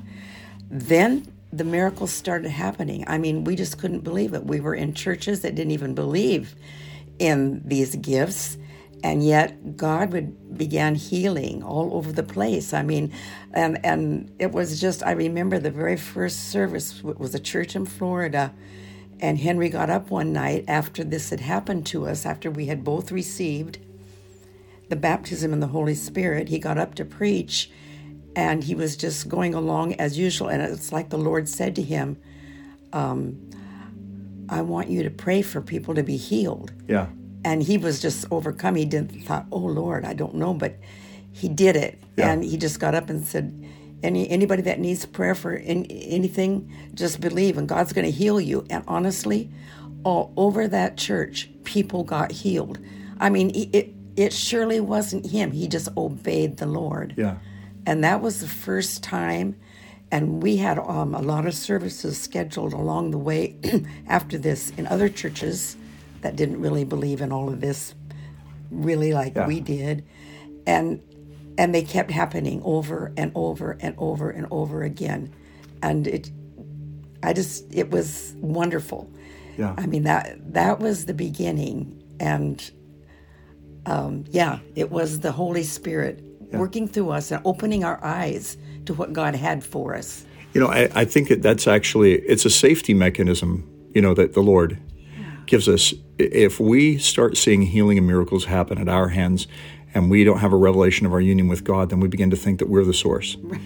then 0.70 1.26
the 1.52 1.64
miracles 1.64 2.12
started 2.12 2.50
happening. 2.50 3.04
I 3.06 3.18
mean 3.18 3.44
we 3.44 3.56
just 3.56 3.78
couldn't 3.78 4.00
believe 4.00 4.34
it. 4.34 4.44
We 4.44 4.60
were 4.60 4.74
in 4.74 4.94
churches 4.94 5.40
that 5.40 5.54
didn't 5.54 5.72
even 5.72 5.94
believe 5.94 6.54
in 7.18 7.62
these 7.64 7.96
gifts 7.96 8.58
and 9.02 9.24
yet 9.24 9.76
god 9.76 10.12
would 10.12 10.58
began 10.58 10.94
healing 10.94 11.62
all 11.62 11.94
over 11.94 12.12
the 12.12 12.22
place. 12.22 12.72
I 12.72 12.82
mean 12.82 13.12
and 13.52 13.84
and 13.84 14.30
it 14.38 14.52
was 14.52 14.80
just 14.80 15.02
i 15.04 15.12
remember 15.12 15.58
the 15.58 15.70
very 15.70 15.96
first 15.96 16.50
service 16.50 17.02
was 17.02 17.34
a 17.34 17.38
church 17.38 17.74
in 17.74 17.86
florida 17.86 18.52
and 19.20 19.38
henry 19.38 19.70
got 19.70 19.88
up 19.88 20.10
one 20.10 20.34
night 20.34 20.64
after 20.68 21.02
this 21.02 21.30
had 21.30 21.40
happened 21.40 21.86
to 21.86 22.06
us 22.06 22.26
after 22.26 22.50
we 22.50 22.66
had 22.66 22.84
both 22.84 23.10
received 23.10 23.78
the 24.88 24.96
baptism 24.96 25.52
in 25.52 25.60
the 25.60 25.66
Holy 25.66 25.94
Spirit, 25.94 26.48
he 26.48 26.58
got 26.58 26.78
up 26.78 26.94
to 26.96 27.04
preach 27.04 27.70
and 28.34 28.64
he 28.64 28.74
was 28.74 28.96
just 28.96 29.28
going 29.28 29.54
along 29.54 29.94
as 29.94 30.18
usual. 30.18 30.48
And 30.48 30.62
it's 30.62 30.92
like 30.92 31.10
the 31.10 31.18
Lord 31.18 31.48
said 31.48 31.74
to 31.76 31.82
him, 31.82 32.16
um, 32.92 33.50
I 34.48 34.62
want 34.62 34.88
you 34.88 35.02
to 35.02 35.10
pray 35.10 35.42
for 35.42 35.60
people 35.60 35.94
to 35.94 36.02
be 36.02 36.16
healed. 36.16 36.72
Yeah. 36.86 37.08
And 37.44 37.62
he 37.62 37.78
was 37.78 38.00
just 38.00 38.26
overcome. 38.30 38.76
He 38.76 38.84
didn't 38.84 39.24
thought, 39.24 39.46
oh 39.52 39.58
Lord, 39.58 40.04
I 40.04 40.14
don't 40.14 40.34
know, 40.34 40.54
but 40.54 40.76
he 41.32 41.48
did 41.48 41.76
it. 41.76 42.00
Yeah. 42.16 42.30
And 42.30 42.44
he 42.44 42.56
just 42.56 42.80
got 42.80 42.94
up 42.94 43.10
and 43.10 43.26
said, 43.26 43.66
any 44.02 44.28
anybody 44.30 44.62
that 44.62 44.78
needs 44.78 45.04
prayer 45.04 45.34
for 45.34 45.52
in, 45.52 45.84
anything, 45.86 46.72
just 46.94 47.20
believe, 47.20 47.58
and 47.58 47.68
God's 47.68 47.92
going 47.92 48.04
to 48.04 48.10
heal 48.12 48.40
you. 48.40 48.64
And 48.70 48.84
honestly, 48.86 49.50
all 50.04 50.32
over 50.36 50.68
that 50.68 50.96
church, 50.96 51.50
people 51.64 52.04
got 52.04 52.30
healed. 52.30 52.78
I 53.18 53.30
mean, 53.30 53.50
it, 53.54 53.92
it 54.18 54.32
surely 54.32 54.80
wasn't 54.80 55.26
him. 55.26 55.52
He 55.52 55.68
just 55.68 55.88
obeyed 55.96 56.56
the 56.56 56.66
Lord. 56.66 57.14
Yeah. 57.16 57.36
And 57.86 58.02
that 58.02 58.20
was 58.20 58.40
the 58.40 58.48
first 58.48 59.00
time. 59.00 59.54
And 60.10 60.42
we 60.42 60.56
had 60.56 60.76
um, 60.80 61.14
a 61.14 61.22
lot 61.22 61.46
of 61.46 61.54
services 61.54 62.20
scheduled 62.20 62.72
along 62.72 63.12
the 63.12 63.18
way 63.18 63.54
after 64.08 64.36
this 64.36 64.70
in 64.70 64.88
other 64.88 65.08
churches 65.08 65.76
that 66.22 66.34
didn't 66.34 66.60
really 66.60 66.82
believe 66.84 67.20
in 67.20 67.30
all 67.30 67.48
of 67.48 67.60
this, 67.60 67.94
really 68.72 69.12
like 69.12 69.36
yeah. 69.36 69.46
we 69.46 69.60
did. 69.60 70.04
And 70.66 71.00
and 71.56 71.72
they 71.72 71.82
kept 71.82 72.10
happening 72.10 72.60
over 72.64 73.12
and 73.16 73.30
over 73.36 73.78
and 73.80 73.94
over 73.98 74.30
and 74.30 74.48
over 74.50 74.82
again. 74.82 75.32
And 75.80 76.08
it 76.08 76.32
I 77.22 77.32
just 77.32 77.72
it 77.72 77.92
was 77.92 78.34
wonderful. 78.38 79.08
Yeah. 79.56 79.76
I 79.78 79.86
mean 79.86 80.02
that 80.04 80.54
that 80.54 80.80
was 80.80 81.06
the 81.06 81.14
beginning 81.14 82.02
and 82.18 82.68
um, 83.88 84.24
yeah, 84.30 84.58
it 84.74 84.90
was 84.90 85.20
the 85.20 85.32
Holy 85.32 85.62
Spirit 85.62 86.22
yeah. 86.50 86.58
working 86.58 86.86
through 86.86 87.10
us 87.10 87.30
and 87.30 87.40
opening 87.44 87.84
our 87.84 88.02
eyes 88.04 88.56
to 88.86 88.94
what 88.94 89.12
God 89.12 89.34
had 89.34 89.64
for 89.64 89.94
us. 89.94 90.24
You 90.52 90.60
know, 90.60 90.68
I, 90.68 90.90
I 90.94 91.04
think 91.04 91.28
that 91.28 91.42
that's 91.42 91.66
actually 91.66 92.14
it's 92.20 92.44
a 92.44 92.50
safety 92.50 92.94
mechanism. 92.94 93.68
You 93.94 94.02
know 94.02 94.14
that 94.14 94.34
the 94.34 94.42
Lord 94.42 94.78
yeah. 95.18 95.24
gives 95.46 95.68
us. 95.68 95.94
If 96.18 96.60
we 96.60 96.98
start 96.98 97.36
seeing 97.36 97.62
healing 97.62 97.96
and 97.96 98.06
miracles 98.06 98.44
happen 98.44 98.78
at 98.78 98.88
our 98.88 99.08
hands, 99.08 99.46
and 99.94 100.10
we 100.10 100.24
don't 100.24 100.38
have 100.38 100.52
a 100.52 100.56
revelation 100.56 101.06
of 101.06 101.12
our 101.12 101.20
union 101.20 101.48
with 101.48 101.64
God, 101.64 101.90
then 101.90 102.00
we 102.00 102.08
begin 102.08 102.30
to 102.30 102.36
think 102.36 102.58
that 102.58 102.68
we're 102.68 102.84
the 102.84 102.94
source. 102.94 103.36
Right. 103.36 103.60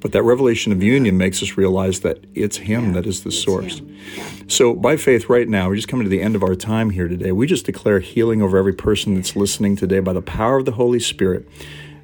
But 0.00 0.12
that 0.12 0.22
revelation 0.22 0.72
of 0.72 0.82
union 0.82 1.16
makes 1.16 1.42
us 1.42 1.56
realize 1.56 2.00
that 2.00 2.24
it's 2.34 2.58
Him 2.58 2.86
yeah, 2.86 2.92
that 2.92 3.06
is 3.06 3.24
the 3.24 3.32
source. 3.32 3.80
Yeah. 3.80 4.24
So, 4.46 4.74
by 4.74 4.96
faith, 4.96 5.28
right 5.28 5.48
now, 5.48 5.68
we're 5.68 5.76
just 5.76 5.88
coming 5.88 6.04
to 6.04 6.10
the 6.10 6.22
end 6.22 6.36
of 6.36 6.42
our 6.42 6.54
time 6.54 6.90
here 6.90 7.08
today. 7.08 7.32
We 7.32 7.46
just 7.46 7.66
declare 7.66 8.00
healing 8.00 8.40
over 8.40 8.56
every 8.56 8.72
person 8.72 9.14
that's 9.14 9.34
listening 9.34 9.76
today 9.76 10.00
by 10.00 10.12
the 10.12 10.22
power 10.22 10.56
of 10.56 10.64
the 10.64 10.72
Holy 10.72 11.00
Spirit. 11.00 11.48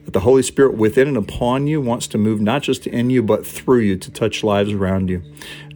That 0.04 0.11
the 0.11 0.20
Holy 0.20 0.42
Spirit 0.42 0.76
within 0.76 1.09
and 1.09 1.16
upon 1.16 1.66
you 1.66 1.80
wants 1.80 2.07
to 2.09 2.18
move 2.18 2.40
not 2.40 2.62
just 2.62 2.87
in 2.87 3.09
you, 3.09 3.22
but 3.22 3.46
through 3.46 3.80
you 3.80 3.96
to 3.96 4.11
touch 4.11 4.44
lives 4.44 4.72
around 4.72 5.09
you. 5.09 5.22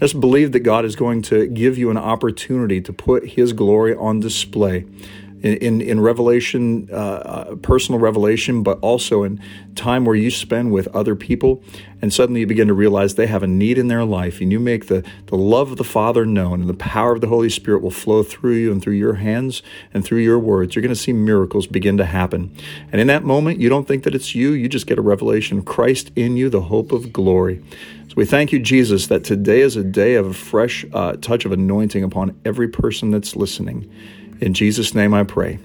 Let's 0.01 0.13
believe 0.13 0.53
that 0.53 0.61
God 0.61 0.85
is 0.85 0.97
going 0.97 1.23
to 1.23 1.47
give 1.47 1.79
you 1.79 1.91
an 1.91 1.97
opportunity 1.97 2.83
to 2.83 2.93
put 2.93 3.31
His 3.31 3.55
glory 3.55 3.95
on 3.95 4.21
display 4.21 4.85
in, 5.43 5.81
in, 5.81 6.01
revelation, 6.01 6.89
uh, 6.93 6.97
uh, 6.97 7.55
personal 7.57 8.01
revelation, 8.01 8.63
but 8.63 8.79
also 8.81 9.23
in 9.23 9.41
time 9.75 10.05
where 10.05 10.17
you 10.17 10.31
spend 10.31 10.73
with 10.73 10.89
other 10.89 11.15
people. 11.15 11.63
And 12.01 12.13
suddenly 12.13 12.41
you 12.41 12.47
begin 12.47 12.69
to 12.69 12.75
realize 12.75 13.15
they 13.15 13.27
have 13.27 13.43
a 13.43 13.49
need 13.49 13.79
in 13.79 13.89
their 13.89 14.05
life, 14.05 14.41
and 14.41 14.53
you 14.53 14.61
make 14.61 14.87
the, 14.87 15.05
the 15.27 15.37
love 15.37 15.71
of 15.71 15.79
the 15.79 15.85
Father 15.85 16.25
known, 16.25 16.61
and 16.61 16.69
the 16.69 16.75
power 16.75 17.13
of 17.13 17.21
the 17.21 17.27
Holy 17.29 17.51
Spirit 17.51 17.83
will 17.83 17.91
flow 17.91 18.23
through 18.23 18.55
you 18.55 18.73
and 18.73 18.83
through 18.83 18.95
your 18.95 19.15
hands 19.15 19.63
and 19.93 20.05
through 20.05 20.19
your 20.19 20.39
words. 20.39 20.75
You're 20.75 20.83
going 20.83 20.95
to 20.95 21.01
see 21.01 21.13
miracles 21.13 21.67
begin 21.67 21.97
to 21.97 22.05
happen. 22.05 22.55
And 22.93 23.01
in 23.01 23.07
that 23.09 23.25
moment, 23.25 23.59
you 23.59 23.69
don't 23.69 23.87
think 23.87 24.05
that 24.05 24.15
it's 24.15 24.35
you, 24.35 24.53
you 24.53 24.69
just 24.69 24.87
get 24.87 24.99
a 24.99 25.03
revelation 25.03 25.59
of 25.59 25.65
Christ 25.65 26.11
in 26.15 26.37
you, 26.37 26.49
the 26.49 26.63
hope 26.63 26.93
of 26.93 27.13
glory. 27.13 27.63
So 28.09 28.15
we 28.17 28.25
thank 28.25 28.53
you, 28.53 28.59
Jesus, 28.59 29.09
that 29.09 29.25
today 29.25 29.61
is 29.61 29.77
a 29.77 29.85
day 29.85 30.15
of 30.15 30.27
a 30.27 30.33
fresh 30.33 30.85
uh, 30.93 31.13
touch 31.15 31.45
of 31.45 31.53
anointing 31.53 32.03
upon 32.03 32.41
every 32.45 32.69
person 32.69 33.11
that's 33.11 33.37
listening. 33.37 33.91
In 34.41 34.55
Jesus' 34.55 34.95
name 34.95 35.15
I 35.15 35.25
pray. 35.25 35.59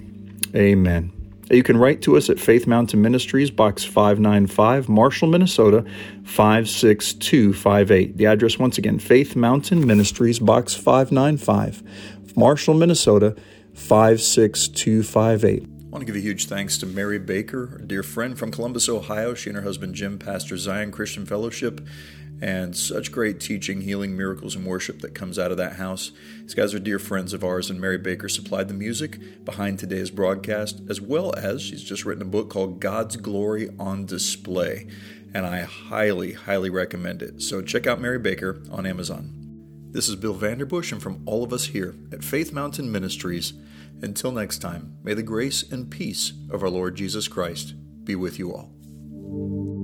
Amen. 0.56 1.12
You 1.52 1.62
can 1.62 1.78
write 1.78 2.02
to 2.04 2.18
us 2.18 2.30
at 2.30 2.40
Faith 2.40 2.66
Mountain 2.68 3.02
Ministries, 3.02 3.52
Box 3.52 3.84
595, 3.84 4.88
Marshall, 4.90 5.28
Minnesota 5.28 5.84
56258. 6.24 8.18
The 8.18 8.26
address, 8.26 8.58
once 8.58 8.78
again, 8.78 8.98
Faith 8.98 9.36
Mountain 9.36 9.86
Ministries, 9.86 10.40
Box 10.40 10.74
595, 10.74 11.84
Marshall, 12.36 12.74
Minnesota 12.74 13.36
56258. 13.74 15.64
I 15.64 15.68
want 15.90 16.02
to 16.02 16.06
give 16.06 16.16
a 16.16 16.20
huge 16.20 16.48
thanks 16.48 16.78
to 16.80 16.88
Mary 16.88 17.20
Baker, 17.20 17.78
a 17.84 17.86
dear 17.86 18.02
friend 18.02 18.40
from 18.40 18.50
Columbus, 18.50 18.90
Ohio. 18.90 19.36
She 19.36 19.50
and 19.50 19.58
her 19.58 19.64
husband 19.64 19.94
Jim 19.94 20.18
pastor 20.18 20.58
Zion 20.58 20.92
Christian 20.92 21.26
Fellowship 21.26 21.82
and 22.42 22.76
such 22.76 23.12
great 23.12 23.40
teaching, 23.40 23.82
healing, 23.82 24.18
miracles, 24.18 24.56
and 24.56 24.66
worship 24.66 25.00
that 25.00 25.16
comes 25.16 25.40
out 25.40 25.52
of 25.52 25.58
that 25.58 25.78
house. 25.78 26.12
These 26.42 26.56
guys 26.56 26.74
are 26.74 26.80
dear 26.80 27.00
friends 27.00 27.34
of 27.34 27.44
ours, 27.44 27.70
and 27.70 27.80
Mary 27.80 27.98
Baker 27.98 28.28
supplied 28.28 28.68
the 28.68 28.74
music 28.74 29.46
behind 29.46 29.80
today's 29.80 30.12
broadcast, 30.12 30.82
as 30.90 31.00
well 31.00 31.34
as 31.36 31.62
she's 31.62 31.84
just 31.84 32.06
written 32.06 32.22
a 32.22 32.26
book 32.26 32.50
called 32.50 32.80
God's 32.80 33.16
Glory 33.16 33.70
on 33.80 34.06
Display, 34.06 34.88
and 35.34 35.46
I 35.46 35.62
highly, 35.62 36.34
highly 36.34 36.70
recommend 36.70 37.22
it. 37.22 37.42
So 37.42 37.62
check 37.62 37.88
out 37.88 38.02
Mary 38.02 38.20
Baker 38.20 38.62
on 38.72 38.86
Amazon. 38.86 39.40
This 39.92 40.10
is 40.10 40.16
Bill 40.16 40.36
Vanderbush, 40.36 40.92
and 40.92 41.02
from 41.02 41.22
all 41.26 41.44
of 41.44 41.54
us 41.54 41.68
here 41.68 41.96
at 42.12 42.24
Faith 42.24 42.52
Mountain 42.52 42.92
Ministries, 42.92 43.54
until 44.02 44.32
next 44.32 44.58
time, 44.58 44.98
may 45.04 45.14
the 45.14 45.24
grace 45.24 45.64
and 45.72 45.90
peace 45.90 46.34
of 46.50 46.62
our 46.62 46.70
Lord 46.70 46.96
Jesus 46.96 47.28
Christ 47.28 47.74
be 48.04 48.16
with 48.16 48.38
you 48.38 48.54
all. 48.54 49.83